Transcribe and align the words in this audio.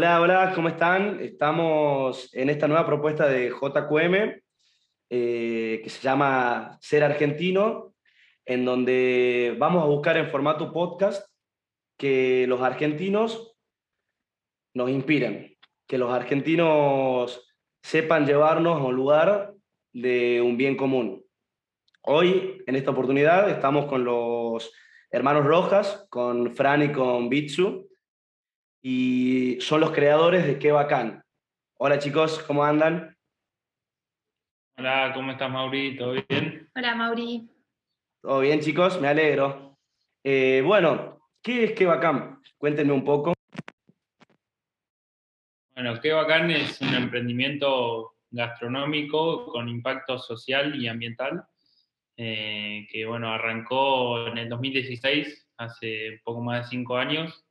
Hola, 0.00 0.22
hola, 0.22 0.52
¿cómo 0.54 0.70
están? 0.70 1.20
Estamos 1.20 2.34
en 2.34 2.48
esta 2.48 2.66
nueva 2.66 2.86
propuesta 2.86 3.28
de 3.28 3.50
JQM 3.50 4.40
eh, 5.10 5.80
que 5.84 5.90
se 5.90 6.00
llama 6.00 6.78
Ser 6.80 7.04
Argentino, 7.04 7.92
en 8.46 8.64
donde 8.64 9.54
vamos 9.58 9.82
a 9.82 9.86
buscar 9.88 10.16
en 10.16 10.30
formato 10.30 10.72
podcast 10.72 11.28
que 11.98 12.46
los 12.48 12.62
argentinos 12.62 13.54
nos 14.72 14.88
inspiren, 14.88 15.58
que 15.86 15.98
los 15.98 16.10
argentinos 16.10 17.54
sepan 17.82 18.24
llevarnos 18.24 18.80
a 18.80 18.84
un 18.84 18.96
lugar 18.96 19.52
de 19.92 20.40
un 20.40 20.56
bien 20.56 20.78
común. 20.78 21.26
Hoy, 22.00 22.62
en 22.66 22.74
esta 22.74 22.92
oportunidad, 22.92 23.50
estamos 23.50 23.84
con 23.84 24.06
los 24.06 24.72
hermanos 25.10 25.44
Rojas, 25.44 26.06
con 26.08 26.54
Fran 26.54 26.84
y 26.84 26.90
con 26.90 27.28
Bitsu, 27.28 27.89
y 28.82 29.58
son 29.60 29.80
los 29.80 29.90
creadores 29.90 30.46
de 30.46 30.58
Qué 30.58 30.72
Bacán. 30.72 31.22
Hola 31.78 31.98
chicos, 31.98 32.38
¿cómo 32.40 32.64
andan? 32.64 33.16
Hola, 34.76 35.12
¿cómo 35.14 35.32
estás 35.32 35.50
Mauri? 35.50 35.96
¿Todo 35.96 36.14
bien? 36.28 36.70
Hola 36.74 36.94
Mauri. 36.94 37.50
¿Todo 38.22 38.40
bien 38.40 38.60
chicos? 38.60 39.00
Me 39.00 39.08
alegro. 39.08 39.76
Eh, 40.24 40.62
bueno, 40.64 41.20
¿qué 41.42 41.64
es 41.64 41.72
Qué 41.72 41.86
Bacán? 41.86 42.40
Cuéntenme 42.58 42.92
un 42.92 43.04
poco. 43.04 43.34
Bueno, 45.74 46.00
Qué 46.00 46.12
Bacán 46.12 46.50
es 46.50 46.80
un 46.80 46.94
emprendimiento 46.94 48.14
gastronómico 48.30 49.46
con 49.46 49.68
impacto 49.68 50.18
social 50.18 50.74
y 50.80 50.88
ambiental 50.88 51.44
eh, 52.22 52.86
que 52.92 53.06
bueno, 53.06 53.32
arrancó 53.32 54.26
en 54.26 54.36
el 54.36 54.50
2016, 54.50 55.48
hace 55.56 56.20
poco 56.22 56.42
más 56.42 56.64
de 56.64 56.68
cinco 56.68 56.98
años, 56.98 57.46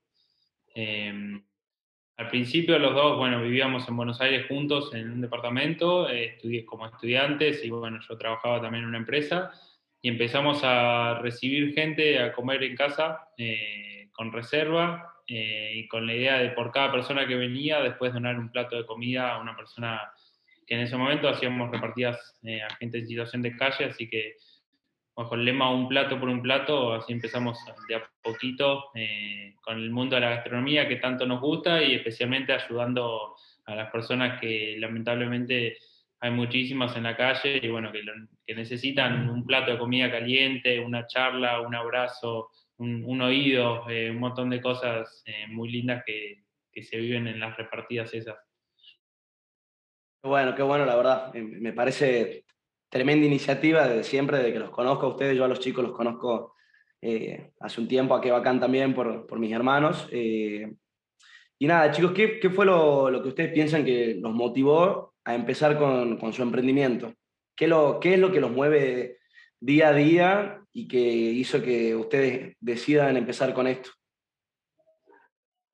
Em, 0.74 1.44
al 2.20 2.28
principio 2.28 2.78
los 2.78 2.94
dos, 2.94 3.18
bueno, 3.18 3.42
vivíamos 3.42 3.88
en 3.88 3.96
Buenos 3.96 4.20
Aires 4.20 4.46
juntos 4.50 4.94
en 4.94 5.10
un 5.10 5.22
departamento, 5.22 6.10
eh, 6.10 6.36
estudié 6.36 6.66
como 6.66 6.86
estudiantes 6.86 7.64
y 7.64 7.70
bueno, 7.70 8.00
yo 8.08 8.18
trabajaba 8.18 8.62
también 8.62 8.84
en 8.84 8.90
una 8.90 8.98
empresa 8.98 9.52
y 10.02 10.10
empezamos 10.10 10.60
a 10.64 11.20
recibir 11.22 11.74
gente 11.74 12.20
a 12.20 12.34
comer 12.34 12.62
en 12.64 12.76
casa 12.76 13.30
eh, 13.38 14.10
con 14.12 14.34
reserva 14.34 15.14
eh, 15.28 15.72
y 15.76 15.88
con 15.88 16.06
la 16.06 16.14
idea 16.14 16.40
de 16.40 16.50
por 16.50 16.72
cada 16.72 16.92
persona 16.92 17.26
que 17.26 17.36
venía 17.36 17.82
después 17.82 18.14
donar 18.14 18.38
un 18.38 18.52
plato 18.52 18.76
de 18.76 18.86
comida 18.86 19.34
a 19.34 19.40
una 19.40 19.56
persona 19.56 20.12
que 20.68 20.76
en 20.76 20.82
ese 20.82 20.98
momento 20.98 21.30
hacíamos 21.30 21.72
repartidas 21.72 22.38
a 22.44 22.76
gente 22.76 23.00
en 23.00 23.08
situación 23.08 23.42
de 23.42 23.56
calle, 23.56 23.86
así 23.86 24.10
que 24.10 24.36
bajo 25.20 25.36
el 25.36 25.44
lema 25.44 25.70
un 25.70 25.90
plato 25.90 26.18
por 26.18 26.30
un 26.30 26.42
plato, 26.42 26.94
así 26.94 27.12
empezamos 27.12 27.60
de 27.90 27.96
a 27.96 28.10
poquito 28.24 28.86
eh, 28.96 29.54
con 29.62 29.76
el 29.76 29.92
mundo 29.92 30.16
de 30.16 30.22
la 30.22 30.30
gastronomía 30.30 30.88
que 30.88 30.96
tanto 30.96 31.26
nos 31.26 31.42
gusta 31.42 31.84
y 31.84 31.94
especialmente 31.94 32.54
ayudando 32.54 33.36
a 33.66 33.76
las 33.76 33.92
personas 33.92 34.40
que 34.40 34.78
lamentablemente 34.80 35.78
hay 36.22 36.32
muchísimas 36.32 36.96
en 36.96 37.04
la 37.04 37.18
calle 37.18 37.60
y 37.62 37.68
bueno, 37.68 37.92
que, 37.92 38.56
necesitan 38.56 39.30
un 39.30 39.46
plato 39.46 39.72
de 39.72 39.78
comida 39.78 40.10
caliente, 40.10 40.80
una 40.80 41.06
charla, 41.06 41.60
un 41.60 41.76
abrazo, 41.76 42.52
un, 42.78 43.22
oído, 43.22 43.90
eh, 43.90 44.12
un 44.12 44.20
montón 44.20 44.50
de 44.50 44.62
cosas 44.62 45.22
eh, 45.26 45.48
muy 45.50 45.70
lindas 45.70 46.02
que, 46.06 46.46
que 46.72 46.82
se 46.82 46.96
viven 46.96 47.28
en 47.28 47.42
las 47.42 47.58
repartidas 47.58 48.14
esas. 48.14 48.38
Bueno, 50.24 50.56
qué 50.56 50.64
bueno, 50.64 50.86
la 50.86 50.96
verdad. 50.96 51.34
Me 51.34 51.74
parece 51.74 52.46
tremenda 52.90 53.26
iniciativa 53.26 53.88
de 53.88 54.04
siempre, 54.04 54.40
de 54.40 54.52
que 54.52 54.60
los 54.60 54.72
conozco 54.72 55.06
a 55.06 55.10
ustedes, 55.10 55.38
yo 55.38 55.46
a 55.46 55.48
los 55.48 55.60
chicos 55.60 55.84
los 55.84 55.96
conozco 55.96 56.56
eh, 57.02 57.52
hace 57.60 57.80
un 57.80 57.88
tiempo, 57.88 58.16
a 58.16 58.22
que 58.22 58.32
bacán 58.32 58.60
también 58.60 58.94
por, 58.94 59.26
por 59.26 59.40
mis 59.40 59.54
hermanos. 59.54 60.08
Eh, 60.12 60.74
y 61.60 61.68
nada, 61.68 61.92
chicos, 61.92 62.12
¿qué, 62.14 62.40
qué 62.40 62.50
fue 62.50 62.66
lo, 62.66 63.10
lo, 63.10 63.22
que 63.22 63.30
ustedes 63.30 63.54
piensan 63.54 63.86
que 63.86 64.18
los 64.20 64.34
motivó 64.34 65.14
a 65.24 65.36
empezar 65.36 65.78
con, 65.78 66.18
con 66.18 66.34
su 66.34 66.42
emprendimiento? 66.42 67.14
¿Qué, 67.56 67.68
lo, 67.68 68.00
¿Qué 68.00 68.16
es 68.16 68.20
lo 68.20 68.32
que 68.32 68.42
los 68.42 68.52
mueve 68.52 69.20
día 69.60 69.90
a 69.90 69.94
día 69.94 70.62
y 70.74 70.88
que 70.88 71.00
hizo 71.00 71.62
que 71.62 71.96
ustedes 71.96 72.56
decidan 72.60 73.18
empezar 73.18 73.54
con 73.54 73.68
esto? 73.68 73.92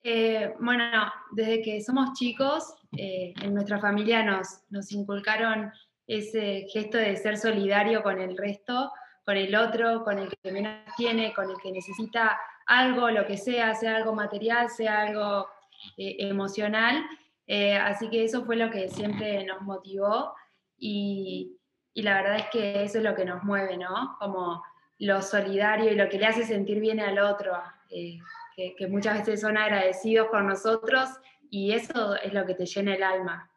Eh, 0.02 0.52
bueno, 0.60 0.84
desde 1.32 1.62
que 1.62 1.80
somos 1.80 2.12
chicos, 2.12 2.74
en 2.92 3.52
nuestra 3.52 3.80
familia 3.80 4.22
nos, 4.22 4.62
nos 4.70 4.92
inculcaron 4.92 5.72
ese 6.06 6.66
gesto 6.72 6.98
de 6.98 7.16
ser 7.16 7.36
solidario 7.36 8.02
con 8.02 8.20
el 8.20 8.36
resto, 8.36 8.92
con 9.24 9.36
el 9.36 9.54
otro, 9.56 10.04
con 10.04 10.18
el 10.18 10.28
que 10.42 10.52
menos 10.52 10.72
tiene, 10.96 11.34
con 11.34 11.50
el 11.50 11.56
que 11.62 11.72
necesita 11.72 12.38
algo, 12.66 13.10
lo 13.10 13.26
que 13.26 13.36
sea, 13.36 13.74
sea 13.74 13.96
algo 13.96 14.14
material, 14.14 14.70
sea 14.70 15.02
algo 15.02 15.48
eh, 15.96 16.16
emocional. 16.20 17.04
Eh, 17.46 17.76
así 17.76 18.08
que 18.08 18.24
eso 18.24 18.44
fue 18.44 18.56
lo 18.56 18.70
que 18.70 18.88
siempre 18.88 19.44
nos 19.44 19.62
motivó 19.62 20.34
y, 20.78 21.56
y, 21.94 22.02
la 22.02 22.22
verdad 22.22 22.36
es 22.36 22.46
que 22.50 22.82
eso 22.82 22.98
es 22.98 23.04
lo 23.04 23.14
que 23.14 23.24
nos 23.24 23.42
mueve, 23.44 23.76
¿no? 23.76 24.16
Como 24.18 24.62
lo 24.98 25.22
solidario 25.22 25.92
y 25.92 25.94
lo 25.94 26.08
que 26.08 26.18
le 26.18 26.26
hace 26.26 26.44
sentir 26.44 26.80
bien 26.80 27.00
al 27.00 27.18
otro, 27.18 27.52
eh, 27.90 28.18
que, 28.54 28.74
que 28.76 28.86
muchas 28.88 29.18
veces 29.18 29.40
son 29.40 29.56
agradecidos 29.56 30.28
con 30.28 30.46
nosotros 30.46 31.08
y 31.50 31.72
eso 31.72 32.16
es 32.16 32.32
lo 32.32 32.44
que 32.46 32.54
te 32.54 32.66
llena 32.66 32.94
el 32.94 33.02
alma. 33.02 33.50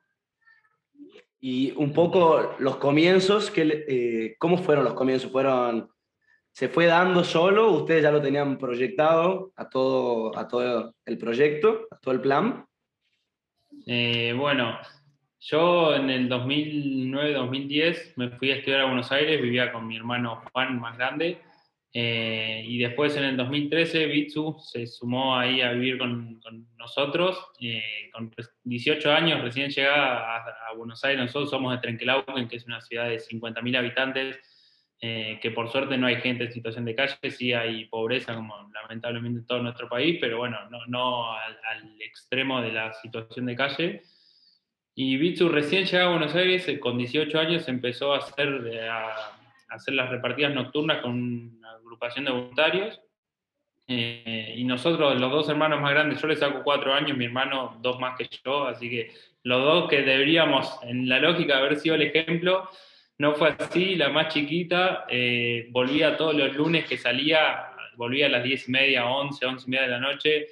Y 1.39 1.71
un 1.77 1.93
poco 1.93 2.55
los 2.59 2.77
comienzos, 2.77 3.49
que, 3.49 3.85
eh, 3.87 4.35
¿cómo 4.37 4.57
fueron 4.57 4.83
los 4.83 4.93
comienzos? 4.93 5.31
¿Fueron, 5.31 5.89
¿Se 6.51 6.67
fue 6.67 6.85
dando 6.85 7.23
solo? 7.23 7.71
¿Ustedes 7.71 8.03
ya 8.03 8.11
lo 8.11 8.21
tenían 8.21 8.57
proyectado 8.57 9.53
a 9.55 9.69
todo, 9.69 10.37
a 10.37 10.47
todo 10.47 10.95
el 11.05 11.17
proyecto, 11.17 11.87
a 11.91 11.97
todo 11.97 12.13
el 12.13 12.21
plan? 12.21 12.65
Eh, 13.85 14.33
bueno, 14.37 14.77
yo 15.39 15.95
en 15.95 16.09
el 16.09 16.29
2009-2010 16.29 18.13
me 18.17 18.29
fui 18.31 18.51
a 18.51 18.55
estudiar 18.57 18.81
a 18.81 18.85
Buenos 18.85 19.11
Aires, 19.11 19.41
vivía 19.41 19.71
con 19.71 19.87
mi 19.87 19.95
hermano 19.95 20.41
Juan 20.51 20.79
más 20.79 20.97
grande, 20.97 21.41
eh, 21.91 22.63
y 22.67 22.77
después 22.77 23.17
en 23.17 23.23
el 23.23 23.37
2013 23.37 24.05
Bitsu 24.05 24.57
se 24.59 24.85
sumó 24.85 25.35
ahí 25.35 25.61
a 25.61 25.71
vivir 25.71 25.97
con, 25.97 26.39
nosotros, 26.77 27.47
eh, 27.59 28.11
con 28.13 28.31
18 28.63 29.11
años 29.11 29.41
recién 29.41 29.71
llegada 29.71 30.37
a, 30.37 30.73
Buenos 30.75 31.03
Aires, 31.03 31.19
nosotros 31.25 31.49
somos 31.49 31.73
de 31.73 31.79
Trenquelauquen, 31.79 32.47
que 32.47 32.57
es 32.57 32.65
una 32.67 32.79
ciudad 32.79 33.09
de 33.09 33.17
50.000 33.17 33.77
habitantes, 33.77 34.39
eh, 35.01 35.39
que 35.41 35.49
por 35.49 35.71
suerte 35.71 35.97
no 35.97 36.05
hay 36.05 36.17
gente 36.17 36.43
en 36.43 36.51
situación 36.51 36.85
de 36.85 36.93
calle, 36.93 37.31
sí 37.31 37.53
hay 37.53 37.85
pobreza 37.85 38.35
como 38.35 38.69
lamentablemente 38.71 39.39
en 39.39 39.45
todo 39.47 39.63
nuestro 39.63 39.89
país, 39.89 40.19
pero 40.21 40.37
bueno, 40.37 40.57
no, 40.69 40.85
no 40.85 41.33
al, 41.33 41.57
al, 41.71 42.01
extremo 42.01 42.61
de 42.61 42.71
la 42.71 42.93
situación 42.93 43.47
de 43.47 43.55
calle. 43.55 44.01
Y 44.93 45.17
Bitsu 45.17 45.49
recién 45.49 45.85
llegado 45.85 46.09
a 46.09 46.17
Buenos 46.17 46.35
Aires, 46.35 46.69
con 46.79 46.99
18 46.99 47.39
años 47.39 47.67
empezó 47.67 48.13
a 48.13 48.19
hacer... 48.19 48.79
A, 48.91 49.39
hacer 49.69 49.93
las 49.93 50.09
repartidas 50.09 50.53
nocturnas 50.53 51.01
con 51.01 51.58
agrupación 51.89 52.25
de 52.25 52.31
voluntarios. 52.31 53.01
Eh, 53.87 54.53
y 54.55 54.63
nosotros, 54.65 55.19
los 55.19 55.31
dos 55.31 55.49
hermanos 55.49 55.81
más 55.81 55.91
grandes, 55.91 56.21
yo 56.21 56.27
le 56.27 56.35
saco 56.35 56.61
cuatro 56.63 56.93
años, 56.93 57.17
mi 57.17 57.25
hermano 57.25 57.79
dos 57.81 57.99
más 57.99 58.15
que 58.15 58.29
yo, 58.45 58.67
así 58.67 58.87
que 58.87 59.11
los 59.43 59.63
dos 59.63 59.89
que 59.89 60.03
deberíamos, 60.03 60.77
en 60.83 61.09
la 61.09 61.19
lógica, 61.19 61.57
haber 61.57 61.77
sido 61.77 61.95
el 61.95 62.03
ejemplo, 62.03 62.69
no 63.17 63.33
fue 63.33 63.55
así. 63.57 63.95
La 63.95 64.09
más 64.09 64.31
chiquita 64.31 65.05
eh, 65.09 65.67
volvía 65.71 66.17
todos 66.17 66.35
los 66.35 66.55
lunes 66.55 66.85
que 66.85 66.97
salía, 66.97 67.71
volvía 67.95 68.27
a 68.27 68.29
las 68.29 68.43
diez 68.43 68.69
y 68.69 68.71
media, 68.71 69.07
once, 69.07 69.43
once 69.43 69.65
y 69.67 69.71
media 69.71 69.85
de 69.85 69.91
la 69.91 69.99
noche, 69.99 70.47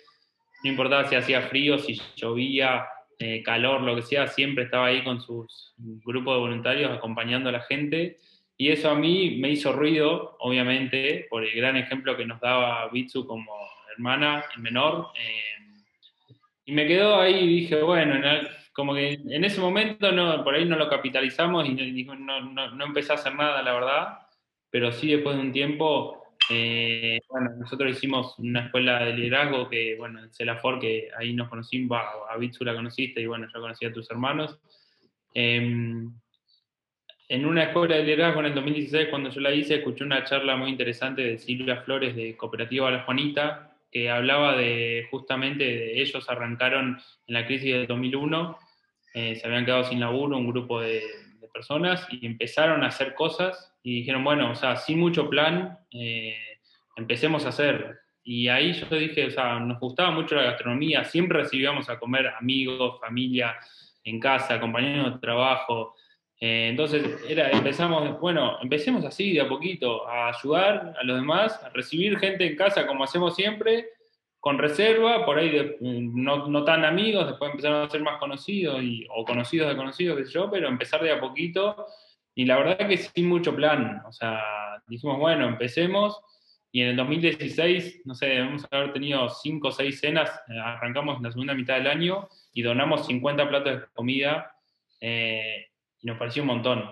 no 0.64 0.72
importaba 0.72 1.06
si 1.06 1.16
hacía 1.16 1.44
frío, 1.44 1.78
si 1.78 2.02
llovía, 2.16 2.88
eh, 3.20 3.44
calor, 3.44 3.82
lo 3.82 3.96
que 3.96 4.02
sea, 4.02 4.28
siempre 4.28 4.64
estaba 4.64 4.88
ahí 4.88 5.04
con 5.04 5.22
sus 5.22 5.74
grupos 5.78 6.36
de 6.36 6.40
voluntarios 6.40 6.92
acompañando 6.92 7.50
a 7.50 7.52
la 7.52 7.62
gente. 7.62 8.18
Y 8.60 8.70
eso 8.70 8.90
a 8.90 8.96
mí 8.96 9.38
me 9.40 9.52
hizo 9.52 9.72
ruido, 9.72 10.36
obviamente, 10.40 11.28
por 11.30 11.46
el 11.46 11.56
gran 11.56 11.78
ejemplo 11.78 12.18
que 12.18 12.26
nos 12.26 12.42
daba 12.42 12.90
Bitsu 12.90 13.28
como 13.28 13.52
hermana 13.92 14.44
menor. 14.58 15.10
Eh, 15.16 15.74
y 16.66 16.72
me 16.72 16.88
quedó 16.88 17.22
ahí 17.22 17.36
y 17.36 17.48
dije, 17.48 17.82
bueno, 17.84 18.16
como 18.74 18.96
que 18.96 19.14
en 19.14 19.44
ese 19.44 19.62
momento 19.62 20.12
no, 20.12 20.44
por 20.44 20.56
ahí 20.56 20.66
no 20.66 20.76
lo 20.76 20.90
capitalizamos 20.90 21.68
y 21.68 22.04
no, 22.04 22.16
no, 22.16 22.72
no, 22.72 22.86
empecé 22.86 23.12
a 23.12 23.16
hacer 23.16 23.36
nada, 23.36 23.62
la 23.62 23.74
verdad. 23.74 24.20
Pero 24.72 24.92
sí, 24.92 25.12
después 25.12 25.36
de 25.36 25.42
un 25.44 25.54
tiempo, 25.54 26.24
eh, 26.50 27.20
bueno, 27.30 27.52
nosotros 27.60 27.92
hicimos 27.92 28.40
una 28.40 28.66
escuela 28.66 29.06
de 29.06 29.14
liderazgo 29.14 29.70
que, 29.70 29.96
bueno, 29.98 30.24
en 30.24 30.34
Celafor, 30.34 30.80
que 30.80 31.10
ahí 31.16 31.34
nos 31.34 31.48
conocimos, 31.48 31.96
a 32.28 32.36
Bitsu 32.38 32.66
la 32.66 32.74
conociste 32.74 33.22
y 33.22 33.28
bueno, 33.28 33.48
yo 33.54 33.62
conocí 33.62 33.86
a 33.86 33.94
tus 33.94 34.10
hermanos. 34.10 34.60
Eh, 35.36 36.10
en 37.30 37.46
una 37.46 37.64
escuela 37.64 37.96
de 37.96 38.04
liderazgo 38.04 38.40
en 38.40 38.48
el 38.48 38.56
2016, 38.56 39.08
cuando 39.10 39.30
yo 39.30 39.42
la 39.42 39.52
hice, 39.52 39.76
escuché 39.76 40.04
una 40.04 40.24
charla 40.24 40.56
muy 40.56 40.70
interesante 40.70 41.22
de 41.22 41.38
Silvia 41.38 41.82
Flores 41.82 42.16
de 42.16 42.38
Cooperativa 42.38 42.90
La 42.90 43.04
Juanita, 43.04 43.76
que 43.92 44.10
hablaba 44.10 44.56
de 44.56 45.08
justamente 45.12 45.64
de 45.64 46.02
ellos 46.02 46.30
arrancaron 46.30 47.00
en 47.28 47.34
la 47.34 47.46
crisis 47.46 47.74
del 47.74 47.88
2001, 47.88 48.58
eh, 49.14 49.36
se 49.36 49.48
habían 49.48 49.66
quedado 49.66 49.84
sin 49.84 50.00
laburo 50.00 50.38
un 50.38 50.48
grupo 50.48 50.82
de, 50.82 51.04
personas 51.54 52.06
y 52.12 52.24
empezaron 52.28 52.84
a 52.84 52.88
hacer 52.88 53.16
cosas 53.16 53.74
y 53.82 54.02
dijeron, 54.02 54.24
bueno, 54.24 54.52
o 54.52 54.56
sea, 54.56 54.76
sin 54.76 55.00
mucho 55.00 55.28
plan, 55.28 55.80
eh, 55.92 56.38
empecemos 56.98 57.46
a 57.46 57.50
hacer. 57.50 58.00
y 58.24 58.48
ahí 58.48 58.74
yo 58.74 58.96
dije, 58.96 59.26
o 59.26 59.32
sea, 59.32 59.58
nos 59.60 59.80
gustaba 59.80 60.12
mucho 60.12 60.36
la 60.36 60.44
gastronomía, 60.44 61.04
siempre 61.04 61.40
recibíamos 61.40 61.90
a 61.90 61.98
comer 61.98 62.28
amigos, 62.28 63.00
familia 63.00 63.58
en 64.04 64.20
casa, 64.20 64.60
compañeros 64.60 65.16
de 65.16 65.20
trabajo. 65.20 65.96
Eh, 66.40 66.68
entonces 66.70 67.04
era, 67.28 67.50
empezamos, 67.50 68.20
bueno, 68.20 68.58
empecemos 68.62 69.04
así 69.06 69.34
de 69.34 69.42
a 69.42 69.50
poquito, 69.50 70.08
a 70.08 70.30
ayudar 70.30 70.94
a 71.00 71.04
los 71.04 71.18
demás, 71.18 71.60
a 71.64 71.70
recibir 71.70 72.18
gente 72.20 72.46
en 72.46 72.56
casa 72.56 72.86
como 72.86 73.04
hacemos 73.04 73.36
siempre, 73.36 73.88
con 74.40 74.58
reserva, 74.58 75.26
por 75.26 75.40
ahí 75.40 75.76
no, 75.82 76.48
no, 76.48 76.64
tan 76.64 76.86
amigos, 76.86 77.28
después 77.28 77.52
empezaron 77.52 77.86
a 77.86 77.90
ser 77.90 78.02
más 78.02 78.20
conocidos 78.20 78.82
y, 78.84 79.06
o 79.10 79.26
conocidos 79.26 79.70
de 79.70 79.76
conocidos, 79.76 80.18
pero 80.52 80.68
empezar 80.68 81.04
de 81.04 81.12
a 81.12 81.20
poquito. 81.20 81.88
Y 82.36 82.46
la 82.46 82.58
verdad 82.58 82.88
que 82.88 82.98
sin 82.98 83.28
mucho 83.28 83.56
plan, 83.56 84.04
o 84.08 84.12
sea, 84.12 84.42
dijimos, 84.88 85.18
bueno, 85.20 85.48
empecemos. 85.48 86.22
Y 86.72 86.82
en 86.82 86.90
el 86.90 86.96
2016, 86.98 88.02
no 88.06 88.14
sé, 88.14 88.28
debemos 88.28 88.66
haber 88.70 88.94
tenido 88.94 89.28
cinco 89.30 89.70
o 89.70 89.72
seis 89.72 90.00
cenas, 90.00 90.30
eh, 90.48 90.60
arrancamos 90.60 91.18
en 91.18 91.24
la 91.24 91.32
segunda 91.32 91.56
mitad 91.56 91.76
del 91.76 91.88
año 91.88 92.30
y 92.54 92.62
donamos 92.62 93.08
50 93.08 93.50
platos 93.50 93.82
de 93.82 93.88
comida 93.94 94.56
eh, 95.02 95.66
nos 96.08 96.18
pareció 96.18 96.42
un 96.42 96.48
montón. 96.48 96.90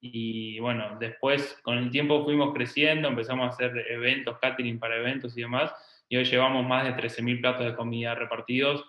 Y 0.00 0.58
bueno, 0.60 0.96
después 0.98 1.58
con 1.62 1.78
el 1.78 1.90
tiempo 1.90 2.24
fuimos 2.24 2.52
creciendo, 2.54 3.08
empezamos 3.08 3.46
a 3.46 3.48
hacer 3.50 3.86
eventos, 3.90 4.38
catering 4.40 4.78
para 4.78 4.96
eventos 4.96 5.36
y 5.36 5.42
demás, 5.42 5.72
y 6.08 6.16
hoy 6.16 6.24
llevamos 6.24 6.66
más 6.66 6.84
de 6.84 6.94
13.000 6.94 7.40
platos 7.40 7.66
de 7.66 7.76
comida 7.76 8.14
repartidos 8.14 8.84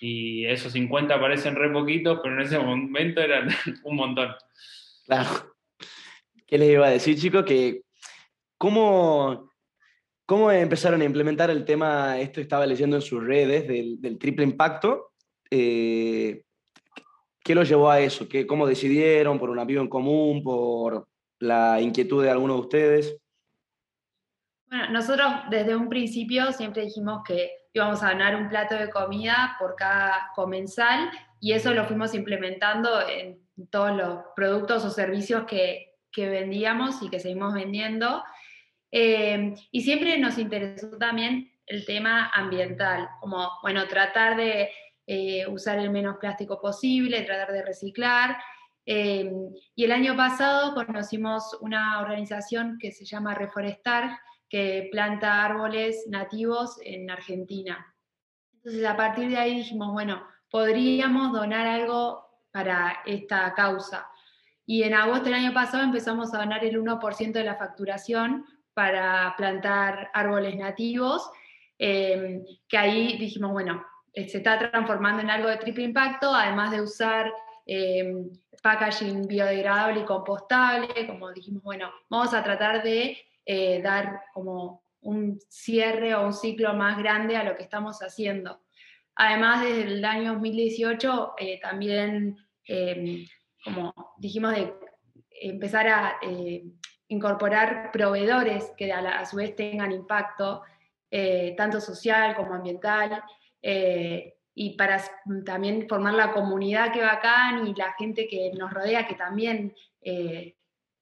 y 0.00 0.46
esos 0.46 0.72
50 0.72 1.20
parecen 1.20 1.56
re 1.56 1.70
poquitos, 1.70 2.20
pero 2.22 2.34
en 2.34 2.40
ese 2.40 2.58
momento 2.58 3.20
eran 3.20 3.48
un 3.84 3.96
montón. 3.96 4.34
Claro. 5.04 5.54
¿Qué 6.46 6.58
les 6.58 6.70
iba 6.70 6.86
a 6.86 6.90
decir, 6.90 7.18
chicos? 7.18 7.44
Que 7.44 7.82
cómo, 8.56 9.50
cómo 10.24 10.50
empezaron 10.50 11.02
a 11.02 11.04
implementar 11.04 11.50
el 11.50 11.64
tema, 11.64 12.18
esto 12.20 12.40
estaba 12.40 12.66
leyendo 12.66 12.96
en 12.96 13.02
sus 13.02 13.22
redes, 13.22 13.66
del, 13.68 14.18
triple 14.18 14.44
impacto. 14.44 15.12
Eh, 15.50 16.44
¿Qué 17.44 17.54
los 17.54 17.68
llevó 17.68 17.90
a 17.90 18.00
eso? 18.00 18.28
¿Qué, 18.28 18.46
¿Cómo 18.46 18.66
decidieron? 18.66 19.38
¿Por 19.38 19.50
un 19.50 19.58
amigo 19.58 19.80
en 19.80 19.88
común? 19.88 20.42
¿Por 20.42 21.08
la 21.38 21.80
inquietud 21.80 22.22
de 22.22 22.30
alguno 22.30 22.54
de 22.54 22.60
ustedes? 22.60 23.16
Bueno, 24.66 24.90
nosotros 24.90 25.28
desde 25.50 25.74
un 25.74 25.88
principio 25.88 26.52
siempre 26.52 26.84
dijimos 26.84 27.22
que 27.26 27.50
íbamos 27.74 28.02
a 28.02 28.08
ganar 28.08 28.36
un 28.36 28.48
plato 28.48 28.74
de 28.74 28.90
comida 28.90 29.56
por 29.58 29.74
cada 29.76 30.30
comensal 30.34 31.10
y 31.40 31.52
eso 31.52 31.74
lo 31.74 31.84
fuimos 31.84 32.14
implementando 32.14 33.06
en 33.08 33.42
todos 33.70 33.96
los 33.96 34.20
productos 34.36 34.84
o 34.84 34.90
servicios 34.90 35.44
que, 35.44 35.88
vendíamos 36.16 37.02
y 37.02 37.08
que 37.08 37.20
seguimos 37.20 37.54
vendiendo. 37.54 38.22
Eh, 38.90 39.54
y 39.70 39.80
siempre 39.80 40.18
nos 40.18 40.38
interesó 40.38 40.96
también 40.98 41.50
el 41.66 41.84
tema 41.86 42.30
ambiental, 42.34 43.08
como, 43.20 43.50
bueno, 43.62 43.88
tratar 43.88 44.36
de 44.36 44.70
eh, 45.14 45.46
usar 45.46 45.78
el 45.78 45.90
menos 45.90 46.16
plástico 46.16 46.58
posible, 46.58 47.20
tratar 47.20 47.52
de 47.52 47.62
reciclar. 47.62 48.38
Eh, 48.86 49.30
y 49.74 49.84
el 49.84 49.92
año 49.92 50.16
pasado 50.16 50.74
conocimos 50.74 51.54
una 51.60 52.00
organización 52.00 52.78
que 52.80 52.92
se 52.92 53.04
llama 53.04 53.34
Reforestar, 53.34 54.18
que 54.48 54.88
planta 54.90 55.44
árboles 55.44 56.06
nativos 56.08 56.78
en 56.82 57.10
Argentina. 57.10 57.94
Entonces, 58.54 58.86
a 58.86 58.96
partir 58.96 59.28
de 59.28 59.36
ahí 59.36 59.56
dijimos, 59.56 59.92
bueno, 59.92 60.26
podríamos 60.50 61.30
donar 61.30 61.66
algo 61.66 62.26
para 62.50 63.02
esta 63.04 63.52
causa. 63.52 64.08
Y 64.64 64.82
en 64.82 64.94
agosto 64.94 65.24
del 65.24 65.34
año 65.34 65.52
pasado 65.52 65.82
empezamos 65.84 66.32
a 66.32 66.38
donar 66.38 66.64
el 66.64 66.80
1% 66.80 67.32
de 67.32 67.44
la 67.44 67.56
facturación 67.56 68.46
para 68.72 69.34
plantar 69.36 70.10
árboles 70.14 70.56
nativos, 70.56 71.30
eh, 71.78 72.42
que 72.66 72.78
ahí 72.78 73.18
dijimos, 73.18 73.52
bueno, 73.52 73.84
se 74.14 74.38
está 74.38 74.58
transformando 74.58 75.22
en 75.22 75.30
algo 75.30 75.48
de 75.48 75.56
triple 75.56 75.84
impacto, 75.84 76.34
además 76.34 76.70
de 76.70 76.82
usar 76.82 77.32
eh, 77.66 78.12
packaging 78.62 79.26
biodegradable 79.26 80.00
y 80.00 80.04
compostable, 80.04 81.06
como 81.06 81.32
dijimos, 81.32 81.62
bueno, 81.62 81.90
vamos 82.08 82.32
a 82.32 82.42
tratar 82.42 82.82
de 82.82 83.18
eh, 83.44 83.82
dar 83.82 84.22
como 84.32 84.82
un 85.00 85.40
cierre 85.48 86.14
o 86.14 86.24
un 86.24 86.32
ciclo 86.32 86.74
más 86.74 86.96
grande 86.96 87.36
a 87.36 87.42
lo 87.42 87.56
que 87.56 87.64
estamos 87.64 88.00
haciendo. 88.02 88.60
Además, 89.16 89.64
desde 89.64 89.82
el 89.82 90.04
año 90.04 90.34
2018 90.34 91.34
eh, 91.38 91.60
también, 91.60 92.38
como 93.64 93.92
dijimos, 94.16 94.54
de 94.54 94.72
empezar 95.42 95.88
a 95.88 96.18
eh, 96.22 96.64
incorporar 97.08 97.90
proveedores 97.92 98.72
que 98.76 98.92
a, 98.92 99.26
su 99.26 99.36
vez 99.36 99.56
tengan 99.56 99.92
impacto, 99.92 100.62
tanto 101.58 101.78
social 101.78 102.34
como 102.34 102.54
ambiental, 102.54 103.22
y 103.62 104.76
para 104.76 105.02
también 105.44 105.86
formar 105.88 106.14
la 106.14 106.32
comunidad 106.32 106.92
que 106.92 107.02
acá 107.02 107.62
y 107.64 107.74
la 107.74 107.94
gente 107.98 108.26
que 108.28 108.52
nos 108.58 108.72
rodea 108.72 109.06
que 109.06 109.14
también 109.14 109.74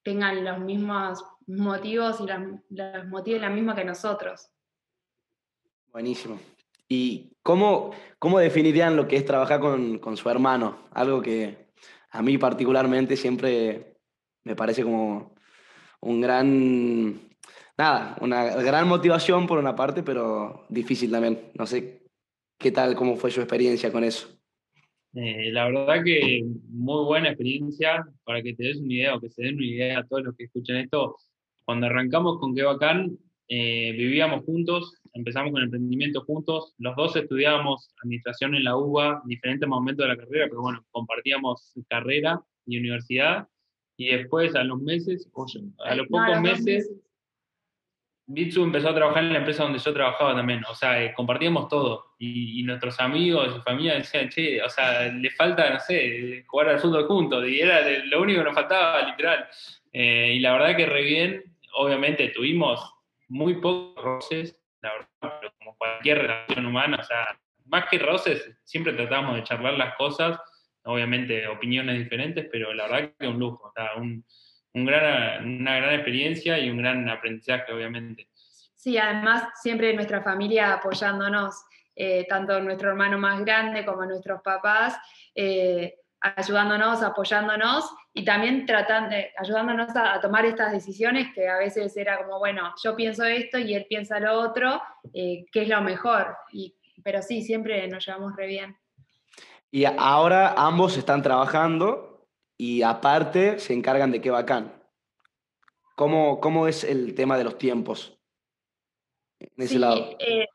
tengan 0.03 0.45
los 0.45 0.59
mismos 0.61 1.25
motivos 1.47 2.21
y 2.21 2.27
los, 2.27 3.07
motivos 3.09 3.41
la 3.41 3.51
misma 3.51 3.75
que 3.75 3.85
nosotros. 3.85 4.49
Buenísimo. 5.93 6.39
¿Y 6.89 7.33
cómo, 7.43 7.93
cómo 8.19 8.39
definirían 8.39 8.97
lo 8.97 9.07
que 9.07 9.17
es 9.17 9.25
trabajar 9.25 9.61
con, 9.61 9.99
con, 9.99 10.17
su 10.17 10.29
hermano? 10.29 10.79
Algo 10.93 11.21
que 11.21 11.71
a 12.11 12.23
mí 12.23 12.39
particularmente 12.39 13.17
siempre 13.17 13.97
me 14.45 14.57
parece 14.57 14.83
como 14.83 15.35
un 16.01 16.21
gran, 16.21 17.21
nada, 17.77 18.17
una 18.21 18.45
gran 18.45 18.89
motivación 18.89 19.47
por 19.47 19.59
una 19.59 19.77
parte, 19.77 20.03
pero 20.03 20.67
difícil 20.69 21.11
también. 21.11 21.51
No 21.55 21.67
sé 21.67 22.00
qué 22.61 22.71
tal, 22.71 22.95
cómo 22.95 23.17
fue 23.17 23.31
su 23.31 23.41
experiencia 23.41 23.91
con 23.91 24.05
eso. 24.05 24.29
Eh, 25.15 25.51
la 25.51 25.65
verdad 25.65 26.05
que 26.05 26.45
muy 26.69 27.05
buena 27.05 27.31
experiencia, 27.31 28.07
para 28.23 28.43
que 28.43 28.55
te 28.55 28.65
des 28.65 28.77
una 28.77 28.93
idea 28.93 29.17
o 29.17 29.21
que 29.21 29.31
se 29.31 29.43
den 29.43 29.57
una 29.57 29.67
idea 29.67 29.99
a 29.99 30.07
todos 30.07 30.23
los 30.25 30.37
que 30.37 30.45
escuchan 30.45 30.77
esto, 30.77 31.17
cuando 31.65 31.87
arrancamos 31.87 32.39
con 32.39 32.55
Qué 32.55 32.63
Bacán, 32.63 33.19
eh, 33.49 33.93
vivíamos 33.93 34.45
juntos, 34.45 34.95
empezamos 35.15 35.53
con 35.53 35.63
emprendimiento 35.63 36.23
juntos, 36.23 36.75
los 36.79 36.95
dos 36.95 37.17
estudiábamos 37.17 37.93
administración 38.05 38.55
en 38.55 38.65
la 38.65 38.77
UBA 38.77 39.23
en 39.23 39.29
diferentes 39.29 39.69
momentos 39.69 40.05
de 40.05 40.09
la 40.09 40.17
carrera, 40.17 40.47
pero 40.49 40.61
bueno, 40.61 40.85
compartíamos 40.91 41.73
carrera 41.89 42.41
y 42.67 42.79
universidad, 42.79 43.49
y 43.97 44.09
después 44.09 44.55
a 44.55 44.65
los 44.65 44.81
meses, 44.81 45.29
a 45.85 45.95
los 45.95 46.07
pocos 46.09 46.41
meses, 46.41 46.93
Bitsu 48.33 48.63
empezó 48.63 48.91
a 48.91 48.95
trabajar 48.95 49.25
en 49.25 49.33
la 49.33 49.41
empresa 49.41 49.65
donde 49.65 49.81
yo 49.81 49.93
trabajaba 49.93 50.37
también, 50.37 50.63
o 50.71 50.75
sea, 50.75 51.03
eh, 51.03 51.13
compartíamos 51.13 51.67
todo, 51.69 52.15
y, 52.17 52.63
nuestros 52.63 53.01
amigos 53.01 53.57
y 53.57 53.61
familia 53.63 53.95
decían, 53.95 54.29
che, 54.29 54.63
o 54.63 54.69
sea, 54.69 55.09
le 55.09 55.31
falta, 55.31 55.69
no 55.69 55.81
sé, 55.81 56.45
jugar 56.47 56.69
al 56.69 56.79
fútbol 56.79 57.09
juntos, 57.09 57.45
y 57.49 57.61
era 57.61 57.81
lo 58.05 58.23
único 58.23 58.39
que 58.39 58.45
nos 58.45 58.55
faltaba, 58.55 59.03
literal. 59.03 59.49
Eh, 59.93 60.35
y 60.37 60.39
la 60.39 60.53
verdad 60.53 60.77
que 60.77 60.87
re 60.87 61.03
bien, 61.03 61.57
obviamente 61.75 62.29
tuvimos 62.29 62.95
muy 63.27 63.55
pocos 63.55 64.01
roces, 64.01 64.57
la 64.81 64.93
verdad, 64.93 65.39
pero 65.41 65.53
como 65.59 65.77
cualquier 65.77 66.19
relación 66.19 66.67
humana, 66.67 66.99
o 67.01 67.05
sea, 67.05 67.37
más 67.65 67.87
que 67.91 67.99
roces, 67.99 68.49
siempre 68.63 68.93
tratamos 68.93 69.35
de 69.35 69.43
charlar 69.43 69.75
las 69.75 69.97
cosas, 69.97 70.39
obviamente 70.85 71.49
opiniones 71.49 71.99
diferentes, 71.99 72.47
pero 72.53 72.73
la 72.75 72.87
verdad 72.87 73.13
que 73.19 73.27
un 73.27 73.41
lujo, 73.41 73.67
o 73.67 73.73
sea, 73.73 73.95
un, 73.97 74.25
un 74.75 74.85
gran, 74.85 75.61
una 75.61 75.77
gran 75.77 75.95
experiencia 75.95 76.59
y 76.59 76.71
un 76.71 76.79
gran 76.79 77.09
aprendizaje, 77.09 77.73
obviamente. 77.73 78.29
Sí, 78.75 78.97
además 78.97 79.45
siempre 79.61 79.93
nuestra 79.93 80.23
familia 80.23 80.75
apoyándonos, 80.75 81.65
eh, 81.95 82.27
tanto 82.29 82.61
nuestro 82.61 82.91
hermano 82.91 83.19
más 83.19 83.41
grande 83.45 83.85
como 83.85 84.05
nuestros 84.07 84.41
papás, 84.43 84.97
eh, 85.35 85.97
ayudándonos, 86.21 87.03
apoyándonos 87.03 87.93
y 88.15 88.25
también 88.25 88.67
tratando, 88.67 89.15
ayudándonos 89.39 89.95
a, 89.95 90.21
tomar 90.21 90.45
estas 90.45 90.73
decisiones 90.73 91.29
que 91.35 91.49
a 91.49 91.59
veces 91.59 91.97
era 91.97 92.19
como, 92.19 92.39
bueno, 92.39 92.73
yo 92.83 92.97
pienso 92.97 93.25
esto 93.25 93.59
y 93.59 93.75
él 93.75 93.87
piensa 93.89 94.19
lo 94.21 94.41
otro, 94.41 94.81
eh, 95.13 95.45
que 95.53 95.63
es 95.63 95.69
lo 95.69 95.81
mejor. 95.83 96.37
Y, 96.53 96.75
pero 97.03 97.23
sí, 97.23 97.43
siempre 97.43 97.87
nos 97.89 98.07
llevamos 98.07 98.35
re 98.37 98.47
bien. 98.47 98.77
Y 99.71 99.85
ahora 99.85 100.55
ambos 100.57 100.97
están 100.97 101.23
trabajando 101.23 102.10
y 102.61 102.83
aparte 102.83 103.59
se 103.59 103.73
encargan 103.73 104.11
de 104.11 104.21
qué 104.21 104.31
bacán. 104.31 104.71
¿Cómo, 105.97 106.41
cómo 106.41 106.69
es 106.69 106.85
el 106.85 107.15
tema 107.15 107.39
de 107.39 107.45
los 107.45 107.57
tiempos 107.57 108.19
en 109.39 109.65
ese 109.65 109.79
lado? 109.79 110.19
Eh, 110.19 110.47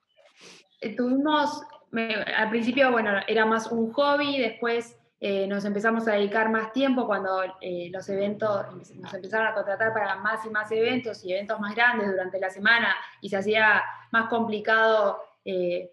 tuvimos, 0.95 1.63
al 2.37 2.49
principio, 2.51 2.91
bueno, 2.91 3.09
era 3.27 3.47
más 3.47 3.71
un 3.71 3.91
hobby, 3.91 4.37
después 4.37 4.99
eh, 5.19 5.47
nos 5.47 5.65
empezamos 5.65 6.07
a 6.07 6.11
dedicar 6.11 6.51
más 6.51 6.71
tiempo 6.73 7.07
cuando 7.07 7.41
eh, 7.59 7.89
los 7.91 8.07
eventos, 8.09 8.67
nos 8.97 9.11
empezaron 9.11 9.47
a 9.47 9.55
contratar 9.55 9.91
para 9.91 10.15
más 10.17 10.45
y 10.45 10.51
más 10.51 10.71
eventos 10.71 11.25
y 11.25 11.33
eventos 11.33 11.59
más 11.59 11.73
grandes 11.73 12.07
durante 12.11 12.39
la 12.39 12.51
semana 12.51 12.95
y 13.19 13.29
se 13.29 13.37
hacía 13.37 13.81
más 14.11 14.29
complicado 14.29 15.23
eh, 15.43 15.89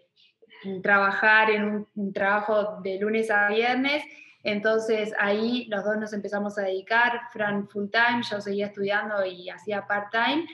trabajar 0.83 1.49
en 1.49 1.87
un, 1.95 2.13
trabajo 2.13 2.81
de 2.83 2.99
lunes 2.99 3.31
a 3.31 3.47
viernes. 3.47 4.03
Entonces 4.43 5.13
ahí 5.19 5.65
los 5.69 5.83
dos 5.83 5.97
nos 5.97 6.13
empezamos 6.13 6.57
a 6.57 6.63
dedicar, 6.63 7.21
Fran 7.31 7.67
full 7.69 7.89
time, 7.89 8.21
yo 8.29 8.41
seguía 8.41 8.67
estudiando 8.67 9.25
y 9.25 9.49
hacía 9.49 9.87
part 9.87 10.11
time, 10.11 10.45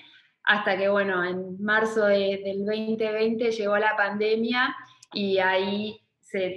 hasta 0.43 0.77
que, 0.77 0.87
bueno, 0.89 1.23
en 1.23 1.61
marzo 1.61 2.05
del 2.05 2.65
2020 2.65 3.51
llegó 3.51 3.77
la 3.77 3.95
pandemia 3.95 4.75
y 5.11 5.39
ahí 5.39 6.01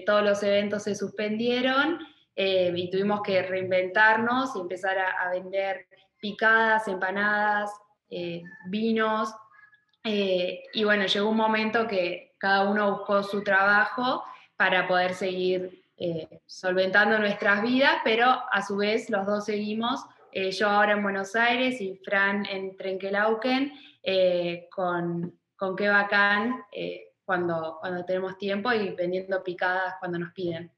todos 0.06 0.22
los 0.22 0.42
eventos 0.42 0.82
se 0.82 0.94
suspendieron 0.94 1.98
eh, 2.36 2.72
y 2.74 2.90
tuvimos 2.90 3.22
que 3.22 3.42
reinventarnos 3.42 4.56
y 4.56 4.60
empezar 4.60 4.98
a, 4.98 5.30
vender 5.30 5.86
picadas, 6.18 6.88
empanadas, 6.88 7.70
eh, 8.10 8.42
vinos. 8.68 9.34
Eh, 10.04 10.62
y 10.72 10.84
bueno, 10.84 11.06
llegó 11.06 11.28
un 11.28 11.36
momento 11.36 11.86
que 11.86 12.34
cada 12.38 12.68
uno 12.68 12.96
buscó 12.96 13.22
su 13.22 13.42
trabajo 13.42 14.24
para 14.56 14.86
poder 14.86 15.14
seguir 15.14 15.81
solventando 16.46 17.18
nuestras 17.18 17.62
vidas, 17.62 17.96
pero 18.04 18.26
a 18.26 18.62
su 18.62 18.76
vez 18.76 19.08
los 19.10 19.26
dos 19.26 19.44
seguimos 19.44 20.04
eh, 20.34 20.50
yo 20.50 20.66
ahora 20.66 20.92
en 20.92 21.02
Buenos 21.02 21.36
Aires 21.36 21.78
y 21.82 21.94
Fran 22.02 22.46
en 22.46 22.74
Trenquelauquen, 22.74 23.70
eh, 24.02 24.66
con, 24.70 25.38
con 25.54 25.76
qué 25.76 25.88
bacán 25.88 26.64
eh, 26.72 27.08
cuando, 27.22 27.76
cuando 27.78 28.02
tenemos 28.06 28.38
tiempo 28.38 28.72
y 28.72 28.94
vendiendo 28.94 29.44
picadas 29.44 29.96
cuando 30.00 30.18
nos 30.18 30.32
piden. 30.32 30.72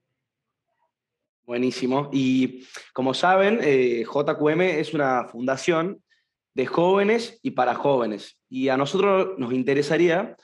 Buenísimo. 1.46 2.10
Y 2.12 2.66
como 2.92 3.14
saben, 3.14 3.60
JQM 3.60 4.60
es 4.62 4.92
una 4.92 5.28
fundación 5.28 6.02
de 6.54 6.66
jóvenes 6.66 7.38
y 7.42 7.52
para 7.52 7.74
jóvenes. 7.74 8.40
Y 8.48 8.70
a 8.70 8.76
nosotros 8.76 9.38
nos 9.38 9.52
interesaría 9.52 10.36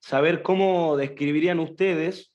saber 0.00 0.42
cómo 0.42 0.98
describirían 0.98 1.60
ustedes 1.60 2.29